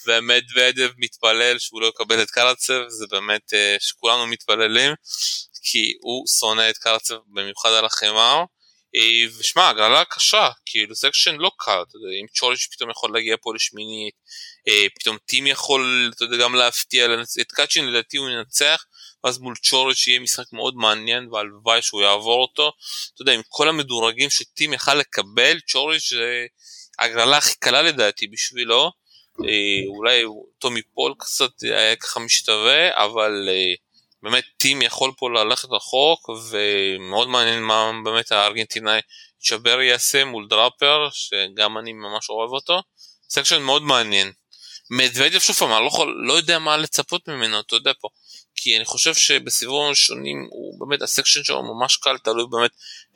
[0.06, 4.94] ומדוודב מתפלל שהוא לא יקבל את קרצב, זה באמת אה, שכולנו מתפללים,
[5.62, 8.44] כי הוא שונא את קרצב במיוחד על החמר.
[9.38, 13.54] ושמע הגרלה קשה כאילו section לא קל אתה יודע אם צ'וריץ' פתאום יכול להגיע פה
[13.54, 14.14] לשמינית
[14.94, 17.06] פתאום טים יכול אתה יודע גם להפתיע
[17.40, 18.84] את קאצ'ין לדעתי הוא ינצח
[19.24, 22.72] ואז מול צ'וריץ' יהיה משחק מאוד מעניין והלוואי שהוא יעבור אותו.
[23.14, 26.46] אתה יודע, עם כל המדורגים שטים יכל לקבל, צ'וריץ' זה
[26.98, 28.90] הגרלה הכי קלה לדעתי בשבילו.
[29.44, 30.22] אה, אולי
[30.58, 33.74] טומי פול קצת היה ככה משתווה, אבל אה,
[34.22, 39.00] באמת טים יכול פה ללכת רחוק ומאוד מעניין מה באמת הארגנטינאי
[39.40, 42.82] צ'בר יעשה מול דראפר שגם אני ממש אוהב אותו.
[43.30, 44.32] section מאוד מעניין.
[44.90, 48.08] מדוודיו שוב פעם אני לא, יכול, לא יודע מה לצפות ממנו אתה יודע פה.
[48.54, 52.70] כי אני חושב שבסיבובים הראשונים הוא באמת ה section שלו ממש קל תלוי באמת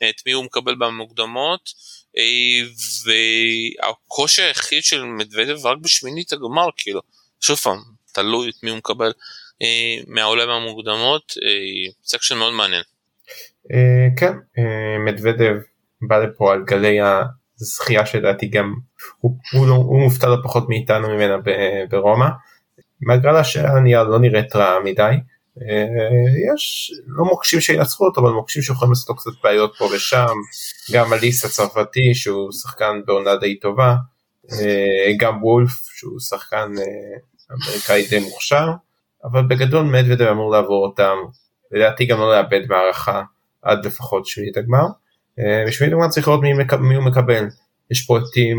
[0.09, 1.69] את מי הוא מקבל במוקדמות
[2.17, 2.67] אה,
[3.03, 7.01] והקושי היחיד של מדוודיו רק בשמינית הגמר כאילו
[7.41, 9.13] שוב פעם תלוי את מי הוא מקבל
[9.61, 12.83] אה, מהעולה מהמוקדמות אה, section מאוד מעניין.
[14.17, 14.33] כן
[15.05, 15.53] מדוודיו
[16.01, 16.97] בא לפה על גלי
[17.61, 18.73] הזכייה שלדעתי גם
[19.19, 21.35] הוא, הוא, לא, הוא מופתע לא פחות מאיתנו ממנה
[21.89, 22.27] ברומא.
[23.01, 23.41] מהגרלה
[23.83, 25.13] נייר לא נראית רע מדי.
[25.61, 30.33] אה, יש לא מוקשים שינצחו אותו אבל מוקשים שיכולים לעשות לו קצת בעיות פה ושם
[30.91, 33.95] גם אליס הצרפתי שהוא שחקן בעונה די טובה
[34.51, 37.17] אה, גם וולף שהוא שחקן אה,
[37.51, 38.67] אמריקאי די מוכשר
[39.25, 41.15] אבל בגדול מדוודב אמור לעבור אותם
[41.71, 43.21] לדעתי גם לא לאבד מערכה
[43.61, 44.85] עד לפחות שמינית הגמר
[45.67, 47.45] בשמינית הגמר צריך לראות מי, מי הוא מקבל
[47.91, 48.57] יש פרויקטים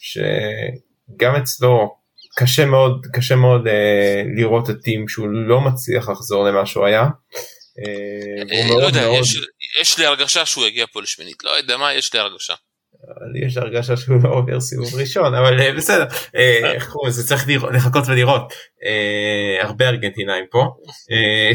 [0.00, 1.98] שגם אצלו
[2.38, 7.02] קשה מאוד קשה מאוד אה, לראות את טים שהוא לא מצליח לחזור למה שהוא היה.
[7.02, 9.20] אה, אה, לא יודע, מאוד...
[9.20, 9.36] יש,
[9.80, 12.54] יש לי הרגשה שהוא יגיע פה לשמינית לא יודע מה יש לי הרגשה.
[13.34, 16.06] יש לי הרגשה שהוא לא עובר סיבוב ראשון אבל אה, בסדר.
[16.36, 17.28] אה, איך קוראים לזה?
[17.28, 18.52] צריך לחכות ולראות.
[18.84, 20.64] אה, הרבה ארגנטינאים פה.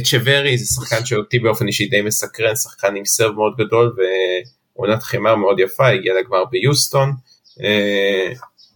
[0.04, 3.96] אצ'וורי זה שחקן שאותי באופן אישי די מסקרן שחקן עם serve מאוד גדול
[4.76, 7.12] ועונת חמר מאוד יפה הגיע לגמר ביוסטון.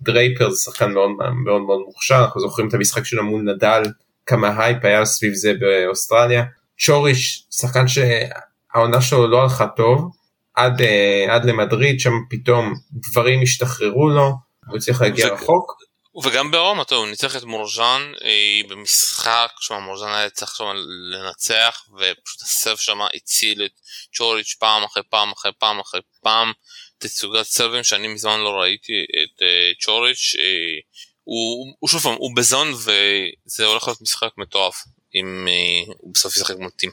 [0.01, 1.09] דרייפר זה שחקן מאוד
[1.45, 3.83] מאוד מאוד מוכשר אנחנו זוכרים את המשחק שלו מול נדל
[4.25, 6.43] כמה הייפ היה סביב זה באוסטרליה.
[6.79, 10.11] צ'וריץ' שחקן שהעונה שלו לא הלכה טוב
[10.57, 14.31] עד, uh, עד למדריד שם פתאום דברים השתחררו לו
[14.67, 15.33] הוא צריך להגיע ו...
[15.33, 15.77] רחוק.
[16.23, 20.65] וגם ברומא הוא ניצח את מורז'אן אה, במשחק שמע מורז'אן היה צריך שם
[21.11, 23.71] לנצח ופשוט הסרף שם הציל את
[24.15, 26.51] צ'וריץ' פעם אחרי פעם אחרי פעם אחרי פעם
[26.97, 28.93] תצוגת סרבים שאני מזמן לא ראיתי
[29.23, 34.83] את uh, צ'וריץ' uh, הוא, הוא שוב פעם הוא בזון וזה הולך להיות משחק מטורף
[35.15, 36.91] אם uh, הוא בסוף ישחק מתאים.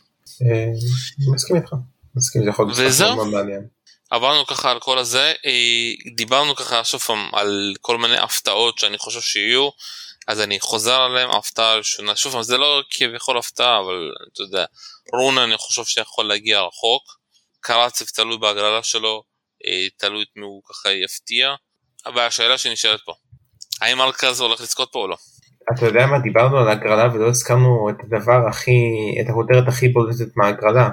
[1.35, 1.75] מסכים איתך.
[2.17, 3.67] מסכים זה יכול להיות משחק מעניין.
[4.11, 5.33] עברנו ככה על כל הזה
[6.17, 9.69] דיברנו ככה שוב פעם על כל מיני הפתעות שאני חושב שיהיו
[10.29, 14.65] אז אני חוזר עליהם הפתעה ראשונה שוב פעם זה לא כביכול הפתעה אבל אתה יודע
[15.13, 17.03] רונה אני חושב שיכול להגיע רחוק
[17.61, 19.23] קרצב תלוי בהגרלה שלו
[19.67, 21.55] אה, תלוי את מי הוא ככה יפתיע.
[22.07, 23.13] אבל השאלה שנשאלת פה,
[23.81, 25.17] האם אלקז הולך לזכות פה או לא?
[25.75, 28.73] אתה יודע מה דיברנו על הגרלה ולא הזכרנו את הדבר הכי
[29.21, 30.91] את הכותרת הכי בולטת מהגרלה אה,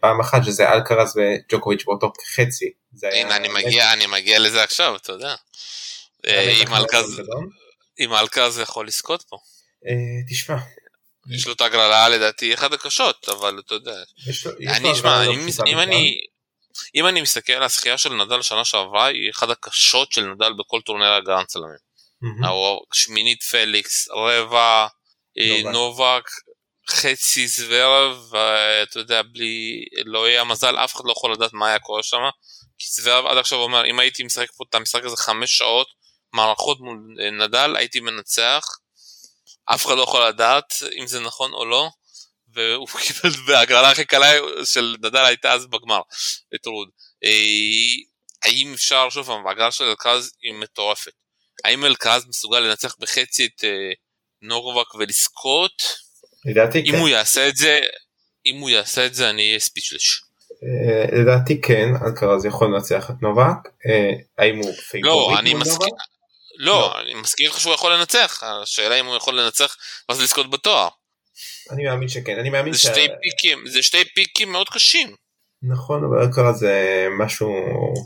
[0.00, 2.72] פעם אחת שזה אלקרז וג'וקוביץ' באותו חצי.
[3.12, 5.34] הנה אני מגיע אני מגיע לזה עכשיו אתה יודע.
[6.26, 6.62] אה,
[8.00, 9.36] אם אלקרז יכול לזכות פה.
[10.30, 10.56] תשמע.
[11.34, 13.94] יש לו את הגרלה לדעתי אחת הקשות אבל אתה יודע.
[14.68, 15.32] אני אשמע לא
[15.66, 16.20] אם אני
[16.94, 20.80] אם אני מסתכל על הזכייה של נדל שנה שעברה היא אחת הקשות של נדל בכל
[20.80, 21.86] טורניר הגרנד סלמים.
[22.92, 24.86] שמינית פליקס, רבע,
[25.38, 26.28] אה, נובק,
[26.90, 32.02] חצי זוורב, ואתה יודע, בלי אלוהי המזל אף אחד לא יכול לדעת מה היה קורה
[32.02, 32.22] שם.
[32.78, 35.86] כי זוורב עד עכשיו אומר, אם הייתי משחק פה את המשחק הזה חמש שעות,
[36.32, 38.64] מערכות מול אה, נדל, הייתי מנצח.
[39.64, 41.88] אף אחד לא יכול לדעת אם זה נכון או לא.
[42.54, 44.32] והוא קיבל, וההגרלה הכי קלה
[44.64, 46.00] של נדל הייתה אז בגמר,
[46.54, 46.88] את רוד.
[47.24, 47.30] אה,
[48.44, 51.12] האם אפשר, שוב פעם, ההגרלה של אלקרז היא מטורפת.
[51.64, 53.92] האם אלקרז מסוגל לנצח בחצי את אה,
[54.42, 56.05] נובק ולזכות?
[56.46, 56.94] לדעתי כן.
[56.94, 57.78] אם הוא יעשה את זה,
[58.46, 60.22] אם הוא יעשה את זה אני אהיה speechless.
[60.64, 63.68] אה, לדעתי כן, אלקרז יכול לנצח את נובק,
[64.38, 65.94] האם הוא favorite לא, אני מסכים.
[66.58, 69.76] לא, לא, אני מסכים לך שהוא יכול לנצח, השאלה אם הוא יכול לנצח
[70.08, 70.88] ואז לזכות בתואר.
[71.70, 72.82] אני מאמין שכן, אני מאמין זה ש...
[72.86, 75.14] שתי פיקים, זה שתי פיקים מאוד קשים.
[75.62, 77.48] נכון, אבל אלקרז זה משהו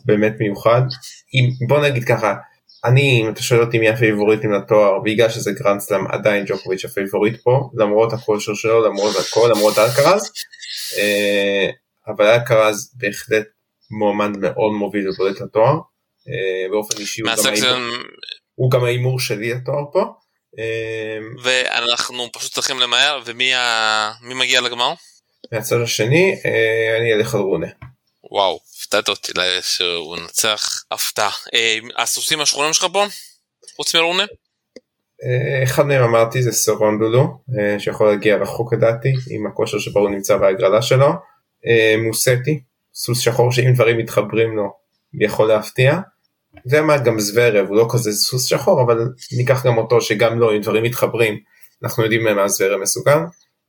[0.05, 0.83] באמת מיוחד.
[1.35, 2.35] אם, בוא נגיד ככה,
[2.85, 7.43] אני, אם אתה שואל אותי מי הפייבוריטים לתואר, בגלל שזה גרנדסלאם עדיין ג'וקוביץ' ה favorite
[7.43, 10.31] פה, למרות הכושר שלו, למרות הכל, למרות אלקרז,
[10.99, 11.71] אה,
[12.07, 13.47] אבל אלקרז בהחלט
[13.91, 15.79] מועמד מאוד מוביל ובולט לתואר.
[16.29, 17.23] אה, באופן אישי
[18.55, 20.05] הוא גם ההימור שלי לתואר פה.
[20.59, 23.55] אמ, ואנחנו פשוט צריכים למהר ומי
[24.35, 24.93] מגיע לגמר?
[25.53, 27.67] מהצד השני אה, אני אלך על רונה.
[28.33, 28.59] וואו
[28.95, 29.33] הפתעת אותי
[29.63, 31.31] שהוא נצח הפתעה.
[31.55, 33.07] אה, הסוסים השחורים שלך פה?
[33.77, 34.23] חוץ מרונה?
[35.25, 37.39] אה, אחד מהם אמרתי זה סורון דודו
[37.79, 41.09] שיכול להגיע רחוק לדעתי עם הכושר שבו הוא נמצא בהגרלה שלו.
[42.07, 42.61] מוסטי
[42.95, 44.73] סוס שחור שאם דברים מתחברים לו
[45.21, 45.99] יכול להפתיע.
[46.65, 48.99] זה מה גם זוורב הוא לא כזה סוס שחור אבל
[49.39, 51.39] ניקח גם אותו שגם לא אם דברים מתחברים
[51.85, 53.19] אנחנו יודעים מה זוורב מסוכן.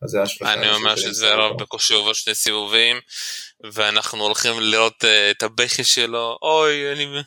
[0.03, 2.97] אז זה השלושה אני אומר שזוורב בקושי עובר שני סיבובים
[3.73, 7.23] ואנחנו הולכים לראות uh, את הבכי שלו אוי אני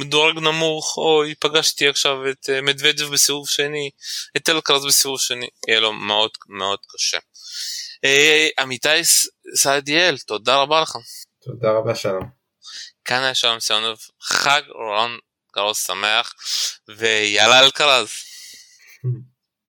[0.00, 3.90] מדורג נמוך אוי פגשתי עכשיו את uh, מדוודב בסיבוב שני
[4.36, 7.18] את אלקרז בסיבוב שני יהיה לו מאוד מאוד קשה.
[8.06, 9.04] Uh, עמיתי
[9.56, 10.96] סעדיאל תודה רבה לך.
[11.42, 12.30] תודה רבה שלום.
[13.04, 15.18] כאן היה שלום סיונוב חג רון
[15.54, 16.34] גרוס שמח
[16.88, 18.08] ויאללה אלקרז.